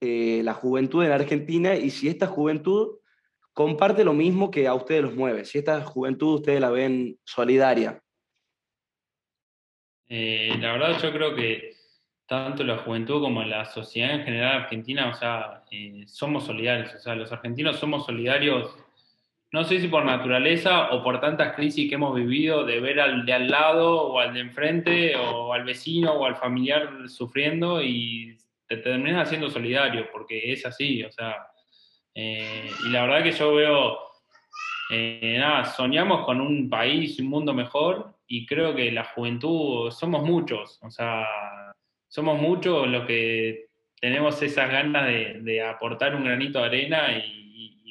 la 0.00 0.54
juventud 0.54 1.04
en 1.04 1.12
Argentina 1.12 1.74
y 1.74 1.90
si 1.90 2.08
esta 2.08 2.26
juventud 2.26 2.98
comparte 3.58 4.04
lo 4.04 4.12
mismo 4.12 4.52
que 4.52 4.68
a 4.68 4.74
ustedes 4.74 5.02
los 5.02 5.16
mueve. 5.16 5.44
Si 5.44 5.58
esta 5.58 5.80
juventud 5.82 6.36
ustedes 6.36 6.60
la 6.60 6.70
ven 6.70 7.18
solidaria. 7.24 8.00
Eh, 10.08 10.54
la 10.60 10.74
verdad 10.74 10.96
yo 11.02 11.12
creo 11.12 11.34
que 11.34 11.74
tanto 12.26 12.62
la 12.62 12.78
juventud 12.78 13.20
como 13.20 13.42
la 13.42 13.64
sociedad 13.64 14.14
en 14.14 14.22
general 14.22 14.62
argentina, 14.62 15.08
o 15.08 15.12
sea, 15.12 15.64
eh, 15.72 16.04
somos 16.06 16.44
solidarios, 16.46 16.94
o 16.94 16.98
sea, 17.00 17.16
los 17.16 17.32
argentinos 17.32 17.80
somos 17.80 18.06
solidarios, 18.06 18.76
no 19.50 19.64
sé 19.64 19.80
si 19.80 19.88
por 19.88 20.04
naturaleza 20.04 20.90
o 20.92 21.02
por 21.02 21.20
tantas 21.20 21.56
crisis 21.56 21.88
que 21.88 21.96
hemos 21.96 22.14
vivido 22.14 22.64
de 22.64 22.78
ver 22.78 23.00
al 23.00 23.26
de 23.26 23.32
al 23.32 23.48
lado 23.48 24.02
o 24.02 24.20
al 24.20 24.34
de 24.34 24.40
enfrente 24.40 25.16
o 25.16 25.52
al 25.52 25.64
vecino 25.64 26.12
o 26.12 26.26
al 26.26 26.36
familiar 26.36 27.08
sufriendo 27.08 27.82
y 27.82 28.38
te 28.68 28.76
terminas 28.76 29.26
haciendo 29.26 29.50
solidario, 29.50 30.08
porque 30.12 30.52
es 30.52 30.64
así, 30.66 31.02
o 31.02 31.10
sea, 31.10 31.48
eh, 32.14 32.70
y 32.84 32.90
la 32.90 33.02
verdad 33.02 33.22
que 33.22 33.32
yo 33.32 33.54
veo, 33.54 33.98
eh, 34.90 35.36
nada, 35.38 35.64
soñamos 35.64 36.24
con 36.26 36.40
un 36.40 36.68
país, 36.68 37.18
un 37.18 37.28
mundo 37.28 37.54
mejor 37.54 38.14
y 38.26 38.46
creo 38.46 38.74
que 38.74 38.92
la 38.92 39.04
juventud 39.04 39.90
somos 39.90 40.22
muchos, 40.22 40.78
o 40.82 40.90
sea, 40.90 41.26
somos 42.08 42.40
muchos 42.40 42.86
los 42.88 43.06
que 43.06 43.68
tenemos 44.00 44.40
esas 44.42 44.70
ganas 44.70 45.06
de, 45.06 45.62
aportar 45.62 46.14
un 46.14 46.24
granito 46.24 46.58
de 46.60 46.66
arena 46.66 47.12
y, 47.12 47.44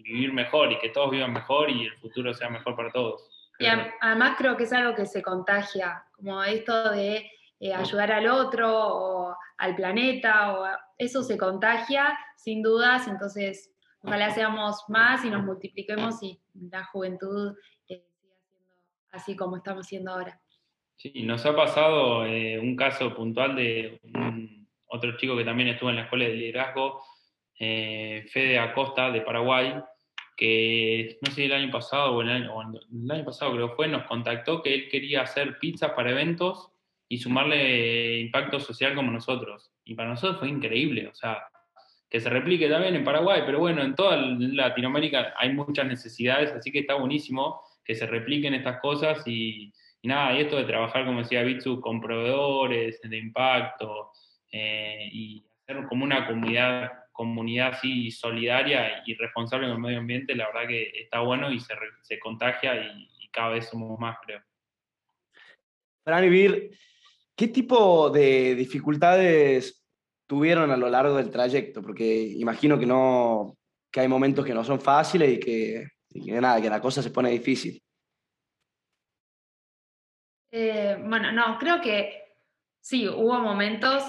vivir 0.08 0.32
mejor 0.32 0.72
y 0.72 0.80
que 0.80 0.88
todos 0.88 1.12
vivan 1.12 1.34
mejor 1.34 1.70
y 1.70 1.84
el 1.84 1.94
futuro 1.98 2.34
sea 2.34 2.50
mejor 2.50 2.78
para 2.78 2.90
todos. 2.92 3.30
Y 3.60 3.66
además 3.66 4.36
creo 4.38 4.56
que 4.56 4.64
es 4.64 4.72
algo 4.72 4.96
que 4.96 5.06
se 5.06 5.22
contagia, 5.22 6.06
como 6.14 6.42
esto 6.46 6.92
de 6.92 7.30
eh, 7.60 7.74
ayudar 7.74 8.12
al 8.12 8.28
otro 8.28 8.70
o 8.72 9.36
al 9.58 9.76
planeta, 9.76 10.54
o 10.54 10.68
eso 10.98 11.24
se 11.24 11.38
contagia 11.38 12.18
sin 12.36 12.62
dudas, 12.62 13.08
entonces 13.08 13.74
Ojalá 14.02 14.32
seamos 14.32 14.84
más 14.88 15.26
y 15.26 15.30
nos 15.30 15.44
multipliquemos 15.44 16.22
y 16.22 16.40
la 16.72 16.86
juventud 16.86 17.56
eh, 17.90 18.06
siga 18.22 18.36
siendo 18.46 18.76
así 19.12 19.36
como 19.36 19.58
estamos 19.58 19.88
siendo 19.88 20.12
ahora. 20.12 20.40
Sí, 20.96 21.24
nos 21.24 21.46
ha 21.46 21.56
pasado 21.56 22.26
eh, 22.26 22.58
un 22.60 22.76
caso 22.76 23.14
puntual 23.14 23.56
de 23.56 24.00
otro 24.86 25.18
chico 25.18 25.36
que 25.36 25.44
también 25.44 25.70
estuvo 25.70 25.90
en 25.90 25.98
la 25.98 26.04
escuela 26.04 26.26
de 26.26 26.34
liderazgo, 26.36 27.04
eh, 27.60 28.26
Fede 28.32 28.60
Acosta 28.60 29.12
de 29.12 29.22
Paraguay, 29.22 29.76
que 30.36 31.18
no 31.22 31.32
sé 31.32 31.46
el 31.46 31.54
año 31.54 31.72
pasado 31.72 32.16
o 32.16 32.22
el 32.22 32.30
año, 32.30 32.52
el 32.92 33.12
año 33.12 33.26
pasado 33.26 33.52
creo 33.52 33.76
fue, 33.76 33.88
nos 33.88 34.06
contactó 34.06 34.62
que 34.62 34.74
él 34.74 34.90
quería 34.90 35.24
hacer 35.24 35.60
pizzas 35.60 35.92
para 35.92 36.12
eventos 36.12 36.72
y 37.10 37.18
sumarle 37.18 38.20
impacto 38.20 38.60
social 38.60 38.96
como 38.96 39.12
nosotros. 39.12 39.72
Y 39.86 39.96
para 39.96 40.10
nosotros 40.10 40.40
fue 40.40 40.50
increíble, 40.50 41.08
o 41.08 41.14
sea, 41.14 41.44
que 42.10 42.20
se 42.20 42.30
replique 42.30 42.70
también 42.70 42.96
en 42.96 43.04
Paraguay, 43.04 43.44
pero 43.46 43.60
bueno, 43.60 43.82
en 43.82 43.96
toda 43.96 44.18
Latinoamérica 44.18 45.34
hay 45.38 45.54
muchas 45.54 45.86
necesidades, 45.86 46.52
así 46.52 46.72
que 46.72 46.80
está 46.80 46.96
buenísimo 46.96 47.62
que 47.84 47.96
se 47.96 48.06
repliquen 48.06 48.54
estas 48.54 48.80
cosas 48.80 49.26
y, 49.28 49.74
nada, 50.04 50.38
y 50.38 50.42
esto 50.42 50.58
de 50.58 50.64
trabajar, 50.66 51.06
como 51.06 51.20
decía 51.20 51.44
Bitsu, 51.44 51.82
con 51.82 52.00
proveedores 52.00 53.02
de 53.02 53.18
impacto 53.18 54.12
eh, 54.52 55.10
y 55.12 55.46
hacer 55.64 55.86
como 55.88 56.06
una 56.06 56.26
comunidad, 56.28 56.92
comunidad 57.12 57.74
así 57.74 58.12
solidaria 58.12 59.04
y 59.06 59.16
responsable 59.16 59.68
con 59.68 59.76
el 59.76 59.82
medio 59.82 60.00
ambiente, 60.00 60.36
la 60.36 60.48
verdad 60.48 60.68
que 60.68 60.92
está 60.96 61.20
bueno 61.20 61.52
y 61.52 61.60
se, 61.60 61.74
se 62.02 62.20
contagia 62.20 62.76
y, 62.76 63.10
cada 63.30 63.50
vez 63.50 63.70
somos 63.70 64.00
más, 64.00 64.18
creo. 64.26 64.42
Para 66.04 66.22
vivir, 66.22 66.72
¿qué 67.38 67.48
tipo 67.48 68.10
de 68.10 68.56
dificultades 68.56 69.86
tuvieron 70.26 70.72
a 70.72 70.78
lo 70.78 70.90
largo 70.90 71.16
del 71.16 71.30
trayecto? 71.30 71.82
Porque 71.82 72.04
imagino 72.04 72.78
que, 72.80 72.88
no, 72.88 73.56
que 73.92 74.02
hay 74.02 74.08
momentos 74.08 74.44
que 74.44 74.56
no 74.56 74.64
son 74.64 74.82
fáciles 74.82 75.34
y 75.34 75.40
que, 75.40 75.88
nada, 76.42 76.60
que 76.60 76.70
la 76.70 76.82
cosa 76.82 77.02
se 77.02 77.12
pone 77.12 77.30
difícil. 77.30 77.82
Eh, 80.52 80.98
bueno, 81.06 81.32
no, 81.32 81.58
creo 81.60 81.80
que 81.80 82.24
sí, 82.82 83.08
hubo 83.08 83.40
momentos. 83.40 84.04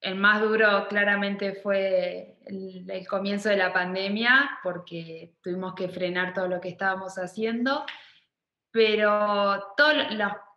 El 0.00 0.14
más 0.14 0.40
duro 0.40 0.86
claramente 0.88 1.54
fue 1.54 2.36
el, 2.44 3.06
comienzo 3.08 3.48
de 3.48 3.56
la 3.56 3.72
pandemia, 3.72 4.58
porque 4.62 5.34
tuvimos 5.42 5.74
que 5.74 5.88
frenar 5.88 6.34
todo 6.34 6.46
lo 6.46 6.60
que 6.60 6.68
estábamos 6.68 7.16
haciendo, 7.16 7.84
pero 8.70 9.72
todos 9.76 9.94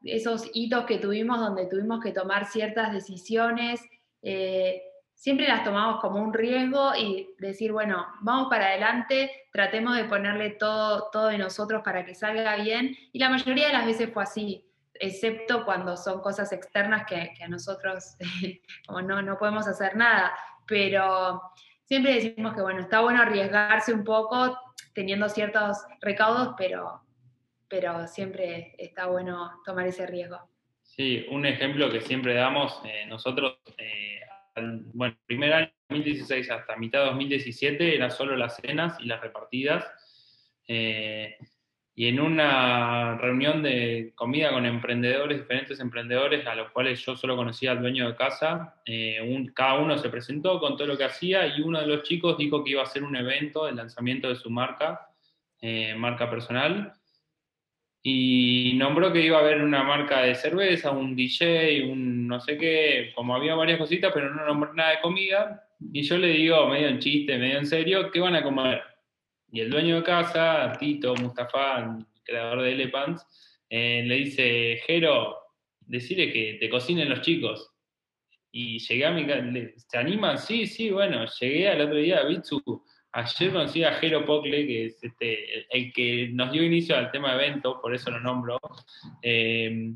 esos 0.04 0.50
hitos 0.54 0.86
que 0.86 0.98
tuvimos 0.98 1.40
donde 1.40 1.68
tuvimos 1.68 2.02
que 2.02 2.12
tomar 2.12 2.46
ciertas 2.46 2.92
decisiones, 2.92 3.82
eh, 4.22 4.82
siempre 5.22 5.48
las 5.48 5.64
tomamos 5.64 6.02
como 6.02 6.20
un 6.20 6.34
riesgo 6.34 6.96
y 6.96 7.36
decir, 7.38 7.72
bueno, 7.72 8.08
vamos 8.22 8.50
para 8.50 8.66
adelante, 8.66 9.32
tratemos 9.54 9.96
de 9.96 10.06
ponerle 10.06 10.50
todo, 10.52 11.10
todo 11.12 11.28
de 11.28 11.38
nosotros 11.38 11.84
para 11.84 12.04
que 12.04 12.16
salga 12.16 12.56
bien. 12.56 12.98
Y 13.14 13.20
la 13.20 13.30
mayoría 13.30 13.68
de 13.68 13.74
las 13.74 13.86
veces 13.86 14.10
fue 14.12 14.24
así, 14.24 14.68
excepto 14.96 15.64
cuando 15.64 15.96
son 15.96 16.22
cosas 16.22 16.52
externas 16.52 17.06
que, 17.06 17.32
a 17.44 17.48
nosotros 17.48 18.16
no, 18.90 19.22
no 19.22 19.38
podemos 19.38 19.68
hacer 19.68 19.96
nada. 19.96 20.34
Pero 20.66 21.40
siempre 21.86 22.16
decimos 22.16 22.56
que, 22.56 22.62
bueno, 22.62 22.80
está 22.82 23.02
bueno 23.02 23.22
arriesgarse 23.22 23.94
un 23.94 24.04
poco 24.04 24.58
teniendo 24.94 25.30
ciertos 25.30 25.78
recaudos, 26.02 26.56
pero, 26.58 27.02
pero 27.72 28.06
siempre 28.08 28.76
está 28.78 29.08
bueno 29.08 29.50
tomar 29.66 29.88
ese 29.88 30.06
riesgo. 30.06 30.38
Sí, 30.84 31.26
un 31.32 31.46
ejemplo 31.46 31.90
que 31.90 32.02
siempre 32.02 32.36
damos, 32.36 32.80
eh, 32.86 33.06
nosotros 33.08 33.58
eh, 33.78 34.20
bueno, 34.94 35.16
primer 35.26 35.54
año 35.54 35.72
2016 35.90 36.52
hasta 36.52 36.76
mitad 36.76 37.00
de 37.00 37.06
2017 37.08 37.96
era 37.96 38.10
solo 38.10 38.36
las 38.36 38.58
cenas 38.58 38.98
y 39.00 39.06
las 39.06 39.22
repartidas. 39.22 39.86
Eh, 40.68 41.38
y 41.94 42.08
en 42.08 42.20
una 42.22 43.18
reunión 43.18 43.62
de 43.62 44.14
comida 44.16 44.52
con 44.52 44.66
emprendedores, 44.66 45.40
diferentes 45.40 45.80
emprendedores, 45.80 46.48
a 46.48 46.56
los 46.56 46.72
cuales 46.72 47.04
yo 47.06 47.16
solo 47.18 47.36
conocía 47.36 47.72
al 47.72 47.82
dueño 47.82 48.08
de 48.08 48.16
casa, 48.16 48.82
eh, 48.86 49.20
cada 49.54 49.76
uno 49.80 49.98
se 49.98 50.10
presentó 50.10 50.60
con 50.60 50.78
todo 50.78 50.88
lo 50.88 50.98
que 50.98 51.04
hacía 51.04 51.46
y 51.48 51.62
uno 51.62 51.82
de 51.82 51.88
los 51.88 52.04
chicos 52.04 52.38
dijo 52.38 52.64
que 52.64 52.72
iba 52.72 52.82
a 52.82 52.86
hacer 52.86 53.04
un 53.04 53.16
evento 53.16 53.66
de 53.66 53.74
lanzamiento 53.74 54.30
de 54.30 54.36
su 54.36 54.50
marca, 54.50 55.10
eh, 55.60 55.94
marca 55.96 56.30
personal, 56.30 56.94
y 58.04 58.74
nombró 58.76 59.14
que 59.14 59.22
iba 59.22 59.38
a 59.38 59.42
haber 59.42 59.62
una 59.62 59.84
marca 59.84 60.24
de 60.24 60.34
cerveza, 60.34 60.92
un 60.92 61.16
DJ, 61.16 61.84
un 61.92 62.28
no 62.28 62.40
sé 62.40 62.58
qué, 62.58 63.12
como 63.16 63.36
había 63.36 63.54
varias 63.54 63.78
cositas, 63.78 64.12
pero 64.14 64.34
no 64.34 64.46
nombró 64.46 64.74
nada 64.74 64.92
de 64.92 65.02
comida. 65.02 65.68
Y 65.94 66.02
yo 66.02 66.18
le 66.18 66.30
digo, 66.30 66.68
medio 66.68 66.88
en 66.88 67.00
chiste, 67.00 67.38
medio 67.38 67.60
en 67.60 67.66
serio, 67.68 68.10
¿qué 68.12 68.20
van 68.20 68.36
a 68.36 68.44
comer? 68.44 68.82
Y 69.52 69.60
el 69.60 69.70
dueño 69.70 69.98
de 69.98 70.04
casa, 70.04 70.74
Tito 70.80 71.14
Mustafa, 71.16 72.00
creador 72.24 72.62
de 72.64 72.72
Elephants, 72.72 73.26
eh, 73.70 74.04
le 74.06 74.16
dice, 74.16 74.82
Jero, 74.88 75.38
decirle 75.82 76.32
que 76.32 76.58
te 76.60 76.70
cocinen 76.70 77.10
los 77.10 77.22
chicos. 77.22 77.70
Y 78.52 78.80
llegué 78.80 79.06
a 79.06 79.12
mi 79.12 79.28
casa, 79.28 79.44
¿se 79.78 79.98
animan? 79.98 80.38
Sí, 80.38 80.66
sí, 80.66 80.90
bueno, 80.90 81.26
llegué 81.40 81.70
al 81.70 81.82
otro 81.82 81.98
día 81.98 82.20
a 82.20 82.26
Bitsu, 82.26 82.84
Ayer 83.14 83.52
conocí 83.52 83.84
a 83.84 83.94
Jero 83.94 84.26
Pocle, 84.26 84.66
que 84.66 84.86
es 84.86 85.04
este, 85.04 85.66
el 85.70 85.92
que 85.92 86.30
nos 86.32 86.52
dio 86.52 86.64
inicio 86.64 86.96
al 86.96 87.12
tema 87.12 87.36
de 87.36 87.46
eventos, 87.46 87.78
por 87.82 87.94
eso 87.94 88.10
lo 88.10 88.22
nombro. 88.22 88.58
Eh, 89.22 89.94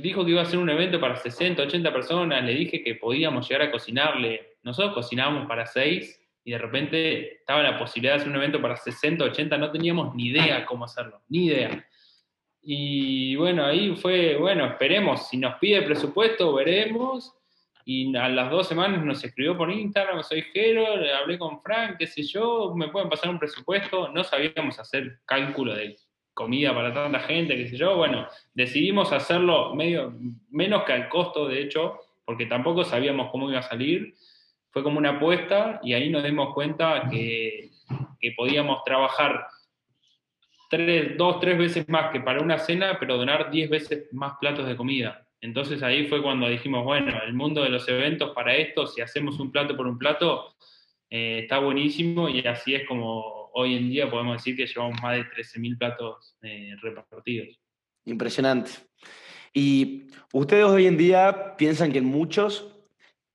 dijo 0.00 0.24
que 0.24 0.30
iba 0.30 0.42
a 0.42 0.46
ser 0.46 0.58
un 0.58 0.70
evento 0.70 1.00
para 1.00 1.16
60, 1.16 1.62
80 1.62 1.92
personas, 1.92 2.42
le 2.44 2.54
dije 2.54 2.82
que 2.82 2.94
podíamos 2.94 3.48
llegar 3.48 3.68
a 3.68 3.70
cocinarle. 3.70 4.56
Nosotros 4.62 4.94
cocinábamos 4.94 5.46
para 5.46 5.66
6 5.66 6.20
y 6.44 6.52
de 6.52 6.58
repente 6.58 7.34
estaba 7.36 7.62
la 7.62 7.78
posibilidad 7.78 8.14
de 8.14 8.20
hacer 8.20 8.30
un 8.30 8.36
evento 8.36 8.60
para 8.60 8.76
60, 8.76 9.24
80, 9.24 9.58
no 9.58 9.70
teníamos 9.70 10.14
ni 10.14 10.28
idea 10.28 10.64
cómo 10.64 10.86
hacerlo, 10.86 11.22
ni 11.28 11.46
idea. 11.46 11.86
Y 12.62 13.34
bueno, 13.36 13.64
ahí 13.64 13.94
fue, 13.96 14.36
bueno, 14.36 14.64
esperemos, 14.66 15.28
si 15.28 15.36
nos 15.36 15.58
pide 15.58 15.82
presupuesto, 15.82 16.54
veremos. 16.54 17.34
Y 17.84 18.14
a 18.16 18.28
las 18.28 18.50
dos 18.50 18.68
semanas 18.68 19.04
nos 19.04 19.24
escribió 19.24 19.56
por 19.56 19.70
Instagram, 19.70 20.22
soy 20.22 20.42
Jero, 20.52 20.86
hablé 21.20 21.38
con 21.38 21.60
Frank, 21.62 21.96
qué 21.98 22.06
sé 22.06 22.22
yo, 22.22 22.74
me 22.74 22.88
pueden 22.88 23.08
pasar 23.08 23.30
un 23.30 23.38
presupuesto. 23.38 24.08
No 24.08 24.22
sabíamos 24.24 24.78
hacer 24.78 25.20
cálculo 25.24 25.74
de 25.74 25.96
comida 26.34 26.74
para 26.74 26.92
tanta 26.92 27.20
gente, 27.20 27.56
qué 27.56 27.68
sé 27.68 27.76
yo. 27.76 27.96
Bueno, 27.96 28.26
decidimos 28.54 29.12
hacerlo 29.12 29.74
medio, 29.74 30.14
menos 30.50 30.84
que 30.84 30.92
al 30.92 31.08
costo, 31.08 31.48
de 31.48 31.62
hecho, 31.62 31.98
porque 32.24 32.46
tampoco 32.46 32.84
sabíamos 32.84 33.30
cómo 33.30 33.50
iba 33.50 33.58
a 33.58 33.62
salir. 33.62 34.14
Fue 34.70 34.82
como 34.82 34.98
una 34.98 35.16
apuesta 35.16 35.80
y 35.82 35.92
ahí 35.92 36.08
nos 36.08 36.24
dimos 36.24 36.54
cuenta 36.54 37.08
que, 37.10 37.70
que 38.18 38.32
podíamos 38.36 38.82
trabajar 38.84 39.46
tres, 40.70 41.18
dos, 41.18 41.38
tres 41.40 41.58
veces 41.58 41.88
más 41.88 42.10
que 42.10 42.20
para 42.20 42.40
una 42.40 42.58
cena, 42.58 42.96
pero 42.98 43.18
donar 43.18 43.50
diez 43.50 43.68
veces 43.68 44.08
más 44.12 44.34
platos 44.40 44.66
de 44.66 44.76
comida. 44.76 45.26
Entonces 45.42 45.82
ahí 45.82 46.06
fue 46.06 46.22
cuando 46.22 46.48
dijimos, 46.48 46.84
bueno, 46.84 47.12
el 47.26 47.34
mundo 47.34 47.64
de 47.64 47.68
los 47.68 47.88
eventos 47.88 48.30
para 48.30 48.54
esto, 48.56 48.86
si 48.86 49.00
hacemos 49.00 49.40
un 49.40 49.50
plato 49.50 49.76
por 49.76 49.88
un 49.88 49.98
plato, 49.98 50.54
eh, 51.10 51.40
está 51.42 51.58
buenísimo 51.58 52.28
y 52.28 52.46
así 52.46 52.76
es 52.76 52.86
como 52.86 53.50
hoy 53.52 53.74
en 53.76 53.90
día 53.90 54.08
podemos 54.08 54.36
decir 54.36 54.56
que 54.56 54.66
llevamos 54.66 55.02
más 55.02 55.16
de 55.16 55.24
13.000 55.24 55.78
platos 55.78 56.36
eh, 56.42 56.76
repartidos. 56.80 57.60
Impresionante. 58.04 58.70
Y 59.52 60.04
ustedes 60.32 60.64
hoy 60.64 60.86
en 60.86 60.96
día 60.96 61.56
piensan 61.56 61.92
que 61.92 62.00
muchos, 62.00 62.72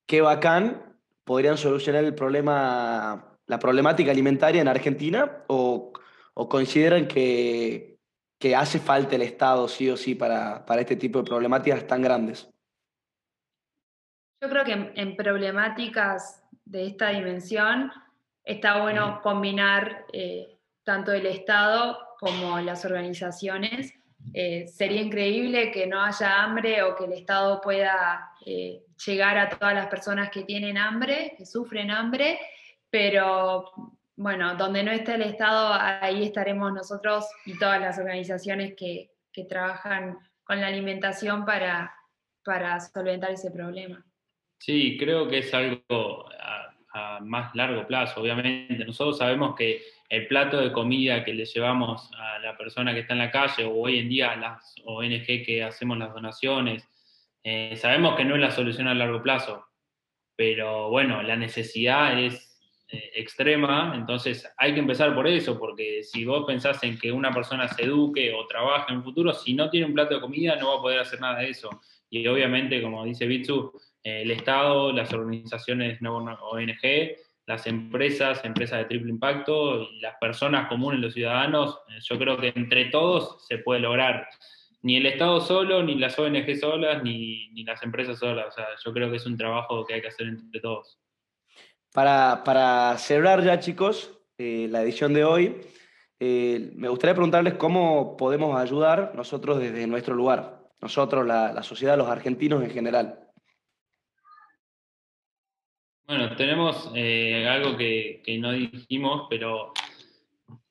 qué 0.05 0.21
bacán, 0.21 0.97
podrían 1.25 1.57
solucionar 1.57 2.05
el 2.05 2.15
problema, 2.15 3.37
la 3.47 3.59
problemática 3.59 4.11
alimentaria 4.11 4.61
en 4.61 4.69
Argentina 4.69 5.43
o, 5.47 5.91
o 6.33 6.47
consideran 6.47 7.05
que, 7.09 7.96
que, 8.39 8.56
hace 8.56 8.79
falta 8.79 9.15
el 9.15 9.22
Estado 9.22 9.67
sí 9.67 9.89
o 9.89 9.98
sí 9.98 10.15
para, 10.15 10.65
para 10.65 10.82
este 10.82 10.96
tipo 10.96 11.20
de 11.20 11.25
problemáticas 11.25 11.86
tan 11.88 12.01
grandes? 12.01 12.50
Yo 14.41 14.50
creo 14.50 14.63
que 14.63 14.91
en, 14.96 15.15
problemáticas 15.15 16.44
de 16.65 16.86
esta 16.88 17.10
dimensión 17.10 17.91
está 18.44 18.82
bueno 18.82 19.22
combinar 19.22 20.06
eh, 20.13 20.58
tanto 20.84 21.12
el 21.12 21.25
Estado 21.25 21.98
como 22.20 22.60
las 22.60 22.86
organizaciones 22.86 23.94
eh, 24.34 24.67
sería 24.67 25.01
increíble 25.01 25.72
que 25.72 25.88
no 25.88 26.01
haya 26.01 26.44
hambre 26.44 26.84
o 26.84 26.96
que 26.96 27.06
el 27.06 27.13
Estado 27.13 27.62
pueda 27.62 28.32
eh, 28.46 28.84
llegar 29.06 29.38
a 29.38 29.50
todas 29.50 29.74
las 29.74 29.88
personas 29.88 30.29
que 30.29 30.44
tienen 30.44 30.77
hambre, 30.77 31.34
que 31.38 31.46
sufren 31.46 31.91
hambre, 31.91 32.39
pero 32.89 33.96
bueno, 34.17 34.55
donde 34.55 34.83
no 34.83 34.91
esté 34.91 35.15
el 35.15 35.21
Estado, 35.21 35.74
ahí 35.74 36.24
estaremos 36.24 36.74
nosotros 36.74 37.25
y 37.45 37.57
todas 37.57 37.79
las 37.79 37.97
organizaciones 37.97 38.75
que, 38.75 39.12
trabajan 39.47 40.17
con 40.43 40.59
la 40.59 40.65
alimentación 40.65 41.45
para, 41.45 41.93
para 42.43 42.79
solventar 42.79 43.29
ese 43.29 43.51
problema. 43.51 44.03
Sí, 44.57 44.97
creo 44.97 45.27
que 45.27 45.38
es 45.38 45.53
algo 45.53 46.27
a 46.91 47.19
más 47.21 47.53
largo 47.55 47.86
plazo, 47.86 48.21
obviamente. 48.21 48.83
Nosotros 48.83 49.17
sabemos 49.17 49.55
que 49.55 49.83
el 50.09 50.27
plato 50.27 50.59
de 50.59 50.71
comida 50.71 51.24
que 51.24 51.33
le 51.33 51.45
llevamos 51.45 52.09
a 52.17 52.39
la 52.39 52.57
persona 52.57 52.93
que 52.93 53.01
está 53.01 53.13
en 53.13 53.19
la 53.19 53.31
calle 53.31 53.65
o 53.65 53.74
hoy 53.74 54.00
en 54.00 54.09
día 54.09 54.31
a 54.31 54.36
las 54.36 54.75
ONG 54.86 55.25
que 55.45 55.63
hacemos 55.63 55.97
las 55.97 56.13
donaciones, 56.13 56.88
eh, 57.43 57.75
sabemos 57.75 58.15
que 58.15 58.25
no 58.25 58.36
es 58.36 58.41
la 58.41 58.51
solución 58.51 58.88
a 58.88 58.93
largo 58.93 59.21
plazo, 59.21 59.65
pero 60.36 60.89
bueno, 60.89 61.21
la 61.24 61.36
necesidad 61.36 62.19
es 62.19 62.46
extrema, 62.89 63.94
entonces 63.96 64.50
hay 64.58 64.74
que 64.74 64.79
empezar 64.79 65.13
por 65.13 65.27
eso, 65.27 65.60
porque 65.60 66.04
si 66.04 66.23
vos 66.23 66.45
pensás 66.45 66.82
en 66.84 66.97
que 66.97 67.12
una 67.12 67.34
persona 67.34 67.67
se 67.67 67.84
eduque 67.84 68.34
o 68.34 68.47
trabaje 68.47 68.91
en 68.91 69.00
un 69.00 69.04
futuro, 69.04 69.34
si 69.34 69.54
no 69.54 69.69
tiene 69.69 69.88
un 69.88 69.93
plato 69.93 70.15
de 70.15 70.21
comida 70.21 70.56
no 70.56 70.69
va 70.69 70.76
a 70.80 70.82
poder 70.82 71.00
hacer 71.00 71.19
nada 71.19 71.39
de 71.39 71.50
eso. 71.50 71.69
Y 72.10 72.26
obviamente, 72.28 72.82
como 72.82 73.04
dice 73.04 73.26
Bitsu, 73.26 73.73
eh, 74.04 74.21
el 74.21 74.32
Estado, 74.32 74.93
las 74.93 75.12
organizaciones 75.13 76.02
no 76.02 76.17
ONG, 76.17 77.17
las 77.45 77.67
empresas, 77.67 78.43
empresas 78.45 78.80
de 78.80 78.86
triple 78.86 79.12
impacto, 79.12 79.89
las 80.02 80.15
personas 80.19 80.67
comunes, 80.67 81.00
los 81.00 81.13
ciudadanos, 81.13 81.80
eh, 81.89 82.00
yo 82.02 82.17
creo 82.17 82.38
que 82.38 82.54
entre 82.56 82.86
todos 82.86 83.45
se 83.47 83.58
puede 83.58 83.82
lograr. 83.82 84.28
Ni 84.82 84.95
el 84.95 85.06
Estado 85.06 85.41
solo, 85.41 85.84
ni 85.84 85.95
las 85.95 86.17
ONG 86.17 86.56
solas, 86.56 87.04
ni, 87.04 87.50
ni 87.50 87.63
las 87.63 87.84
empresas 87.84 88.19
solas. 88.19 88.47
O 88.47 88.52
sea, 88.52 88.67
yo 88.84 88.93
creo 88.93 89.10
que 89.10 89.17
es 89.17 89.26
un 89.26 89.38
trabajo 89.38 89.86
que 89.86 89.95
hay 89.95 90.02
que 90.02 90.08
hacer 90.08 90.28
entre 90.28 90.62
todos. 90.62 91.00
Para, 91.97 92.43
para 92.43 92.95
cerrar 92.99 93.43
ya, 93.43 93.60
chicos, 93.60 94.15
eh, 94.38 94.67
la 94.69 94.83
edición 94.83 95.15
de 95.15 95.23
hoy, 95.23 95.62
eh, 96.19 96.69
me 96.75 96.89
gustaría 96.89 97.15
preguntarles 97.15 97.55
cómo 97.55 98.15
podemos 98.15 98.55
ayudar 98.55 99.13
nosotros 99.15 99.57
desde 99.57 99.88
nuestro 99.88 100.13
lugar, 100.13 100.60
nosotros, 100.79 101.25
la, 101.25 101.51
la 101.51 101.63
sociedad, 101.63 101.97
los 101.97 102.07
argentinos 102.07 102.62
en 102.62 102.69
general. 102.69 103.27
Bueno, 106.05 106.36
tenemos 106.36 106.91
eh, 106.93 107.47
algo 107.49 107.75
que, 107.75 108.21
no 108.41 108.51
dijimos, 108.51 109.25
pero 109.27 109.73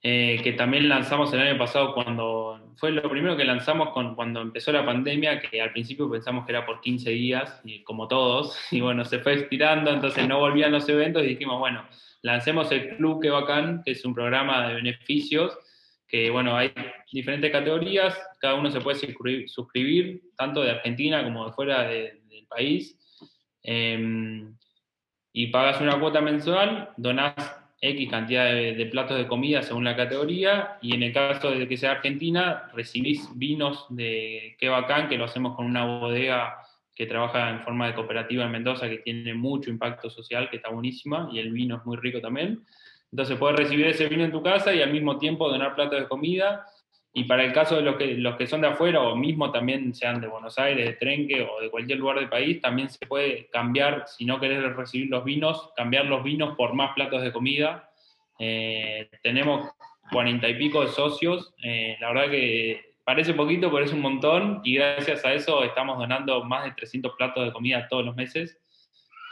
eh, 0.09 0.41
que 0.45 0.53
también 0.53 0.89
lanzamos 0.89 1.33
el 1.33 1.41
año 1.41 1.59
pasado 1.59 1.93
cuando 1.93 2.73
fue 2.77 2.93
lo 2.93 3.11
primero 3.11 3.37
que 3.37 3.45
lanzamos 3.45 3.89
con, 3.89 4.15
cuando 4.15 4.41
empezó 4.41 4.71
la 4.71 4.87
pandemia, 4.87 5.41
que 5.41 5.61
al 5.61 5.73
principio 5.73 6.09
pensamos 6.09 6.47
que 6.47 6.53
era 6.53 6.65
por 6.65 6.81
15 6.81 7.11
días, 7.11 7.61
y 7.65 7.83
como 7.83 8.07
todos, 8.07 8.57
y 8.71 8.81
bueno, 8.81 9.05
se 9.05 9.19
fue 9.19 9.35
estirando, 9.35 9.91
entonces 9.91 10.29
no 10.29 10.39
volvían 10.39 10.71
los 10.71 10.89
eventos 10.89 11.25
y 11.25 11.31
dijimos, 11.31 11.59
bueno, 11.59 11.85
lancemos 12.23 12.71
el 12.71 12.97
Club 12.97 13.21
Que 13.21 13.31
Bacán, 13.31 13.83
que 13.85 13.91
es 13.91 14.05
un 14.05 14.15
programa 14.15 14.69
de 14.69 14.75
beneficios, 14.75 15.59
que 16.07 16.31
bueno, 16.31 16.57
hay 16.57 16.73
diferentes 17.11 17.51
categorías, 17.51 18.17
cada 18.39 18.55
uno 18.55 18.71
se 18.71 18.81
puede 18.81 19.49
suscribir, 19.49 20.23
tanto 20.37 20.63
de 20.63 20.71
Argentina 20.71 21.25
como 21.25 21.47
de 21.47 21.53
fuera 21.53 21.83
del 21.83 22.47
país. 22.49 22.97
Em, 23.61 24.57
y 25.33 25.49
pagas 25.49 25.81
una 25.81 25.99
cuota 25.99 26.21
mensual, 26.21 26.91
donás 26.97 27.56
X 27.81 28.11
cantidad 28.11 28.47
de, 28.47 28.89
platos 28.91 29.19
de 29.19 29.27
comida 29.27 29.63
según 29.63 29.85
la 29.85 29.97
categoría, 29.97 30.79
y 30.81 30.95
en 30.95 31.03
el 31.03 31.13
caso 31.13 31.51
de 31.51 31.69
que 31.69 31.77
sea 31.77 31.93
Argentina, 31.93 32.71
recibís 32.75 33.29
vinos 33.35 33.87
de 33.91 34.57
Qué 34.59 34.69
Bacán, 34.69 35.09
que 35.09 35.19
lo 35.19 35.25
hacemos 35.25 35.55
con 35.57 35.67
una 35.67 35.85
bodega 35.85 36.59
que 36.95 37.07
trabaja 37.07 37.51
en 37.51 37.61
forma 37.61 37.87
de 37.87 37.95
cooperativa 37.95 38.45
en 38.45 38.51
Mendoza, 38.51 38.89
que 38.89 38.99
tiene 38.99 39.35
mucho 39.35 39.71
impacto 39.71 40.09
social, 40.09 40.49
que 40.49 40.57
está 40.57 40.71
buenísima, 40.71 41.29
y 41.31 41.39
el 41.39 41.53
vino 41.53 41.77
es 41.77 41.85
muy 41.85 41.99
rico 41.99 42.21
también. 42.21 42.65
Entonces 43.13 43.37
puedes 43.39 43.59
recibir 43.59 43.87
ese 43.87 44.09
vino 44.09 44.25
en 44.25 44.33
tu 44.33 44.43
casa 44.43 44.75
y 44.75 44.83
al 44.83 44.93
mismo 44.93 45.19
tiempo 45.19 45.49
donar 45.49 45.75
platos 45.75 46.01
de 46.01 46.09
comida 46.09 46.67
y 47.17 47.25
para 47.25 47.45
el 47.45 47.55
caso 47.55 47.77
de 47.77 47.81
los 47.81 47.97
que, 47.97 48.09
los 48.19 48.37
que 48.37 48.47
son 48.47 48.61
de 48.61 48.67
afuera 48.67 49.01
o 49.01 49.17
mismo 49.17 49.51
también 49.51 49.95
sean 49.95 50.21
de 50.21 50.27
Buenos 50.27 50.59
Aires, 50.59 50.85
de 50.85 50.93
Trenque 50.93 51.41
o 51.51 51.63
de 51.63 51.71
cualquier 51.71 51.99
lugar 51.99 52.19
del 52.19 52.29
país, 52.29 52.61
también 52.61 52.91
se 52.91 53.07
puede 53.07 53.47
cambiar, 53.47 54.05
si 54.07 54.27
no 54.27 54.39
querés 54.39 54.77
recibir 54.77 55.09
los 55.09 55.25
vinos, 55.25 55.71
cambiar 55.75 56.05
los 56.05 56.23
vinos 56.23 56.55
por 56.59 56.75
más 56.75 56.93
platos 56.93 57.23
de 57.23 57.33
comida. 57.33 57.91
Eh, 58.39 59.09
tenemos 59.23 59.67
cuarenta 60.13 60.47
y 60.47 60.57
pico 60.57 60.83
de 60.83 60.89
socios, 60.89 61.55
eh, 61.65 61.97
la 62.01 62.09
verdad 62.13 62.31
que 62.31 62.97
parece 63.03 63.33
poquito, 63.33 63.73
pero 63.73 63.87
es 63.87 63.95
un 63.95 64.03
montón 64.03 64.61
y 64.63 64.75
gracias 64.75 65.25
a 65.25 65.33
eso 65.33 65.65
estamos 65.65 65.97
donando 65.97 66.45
más 66.45 66.65
de 66.65 66.73
300 66.73 67.15
platos 67.17 67.47
de 67.47 67.53
comida 67.55 67.89
todos 67.89 68.05
los 68.05 68.15
meses. 68.15 68.61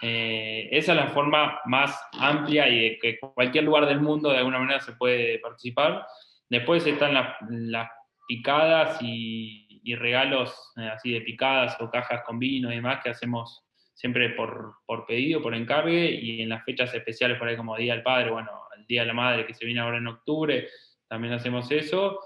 Eh, 0.01 0.71
esa 0.73 0.93
es 0.93 0.99
la 0.99 1.09
forma 1.09 1.61
más 1.67 2.03
amplia 2.19 2.67
y 2.67 2.99
que 2.99 3.21
cualquier 3.21 3.65
lugar 3.65 3.85
del 3.85 4.01
mundo 4.01 4.31
de 4.31 4.39
alguna 4.39 4.59
manera 4.59 4.81
se 4.81 4.93
puede 4.93 5.39
participar. 5.39 6.07
Después 6.49 6.87
están 6.87 7.15
las, 7.15 7.89
picadas 8.27 8.99
y, 9.03 9.95
regalos 9.97 10.73
eh, 10.79 10.89
así 10.89 11.13
de 11.13 11.21
picadas 11.21 11.79
o 11.79 11.91
cajas 11.91 12.23
con 12.25 12.39
vino 12.39 12.73
y 12.73 12.77
demás 12.77 13.01
que 13.05 13.11
hacemos 13.11 13.65
siempre 13.93 14.31
por, 14.31 14.77
pedido, 15.07 15.43
por 15.43 15.55
encargue 15.55 16.11
y 16.11 16.41
en 16.43 16.49
las 16.49 16.65
fechas 16.65 16.93
especiales 16.95 17.39
por 17.39 17.49
ahí 17.49 17.57
como 17.57 17.77
Día 17.77 17.93
del 17.93 18.03
Padre, 18.03 18.31
bueno, 18.31 18.51
el 18.77 18.87
Día 18.87 19.03
de 19.03 19.09
la 19.09 19.15
Madre 19.15 19.47
que 19.47 19.55
se 19.55 19.65
viene 19.65 19.81
ahora 19.81 19.99
en 19.99 20.07
octubre, 20.07 20.69
también 21.07 21.35
hacemos 21.35 21.71
eso. 21.71 22.19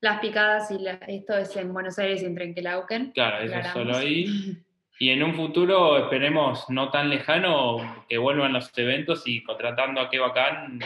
Las 0.00 0.20
picadas 0.20 0.70
y 0.70 0.84
esto 1.08 1.36
es 1.38 1.56
en 1.56 1.72
Buenos 1.72 1.98
Aires 1.98 2.22
y 2.22 2.26
en 2.26 2.34
Trenquelauquen. 2.34 3.12
Claro, 3.12 3.38
eso 3.44 3.58
es 3.58 3.66
solo 3.68 3.96
ahí. 3.96 4.26
Y 4.98 5.10
en 5.10 5.24
un 5.24 5.34
futuro, 5.34 5.98
esperemos 5.98 6.70
no 6.70 6.90
tan 6.90 7.10
lejano, 7.10 8.04
que 8.08 8.16
vuelvan 8.16 8.52
los 8.52 8.70
eventos 8.78 9.26
y 9.26 9.42
contratando 9.42 10.00
a 10.00 10.08
Qué 10.08 10.20
Bacán, 10.20 10.78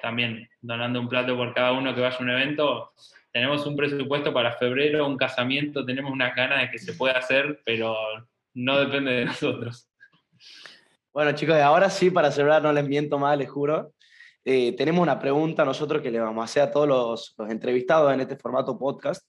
también 0.00 0.48
donando 0.60 1.00
un 1.00 1.08
plato 1.08 1.36
por 1.36 1.54
cada 1.54 1.72
uno 1.72 1.94
que 1.94 2.00
vaya 2.00 2.16
a 2.16 2.22
un 2.22 2.30
evento. 2.30 2.92
Tenemos 3.32 3.66
un 3.66 3.76
presupuesto 3.76 4.32
para 4.32 4.52
febrero, 4.52 5.06
un 5.06 5.16
casamiento, 5.16 5.84
tenemos 5.84 6.12
unas 6.12 6.34
ganas 6.34 6.62
de 6.62 6.70
que 6.70 6.78
se 6.78 6.94
pueda 6.94 7.18
hacer, 7.18 7.60
pero 7.64 7.96
no 8.54 8.78
depende 8.78 9.12
de 9.12 9.24
nosotros. 9.26 9.88
Bueno, 11.12 11.32
chicos, 11.32 11.56
ahora 11.56 11.90
sí, 11.90 12.10
para 12.10 12.30
cerrar, 12.30 12.62
no 12.62 12.72
les 12.72 12.86
miento 12.86 13.18
más, 13.18 13.36
les 13.36 13.50
juro. 13.50 13.92
Eh, 14.44 14.74
tenemos 14.76 15.02
una 15.02 15.18
pregunta 15.18 15.64
nosotros 15.64 16.00
que 16.02 16.10
le 16.10 16.20
vamos 16.20 16.40
a 16.40 16.44
hacer 16.44 16.62
a 16.62 16.70
todos 16.70 16.88
los, 16.88 17.34
los, 17.36 17.50
entrevistados 17.50 18.12
en 18.12 18.20
este 18.20 18.36
formato 18.36 18.78
podcast. 18.78 19.28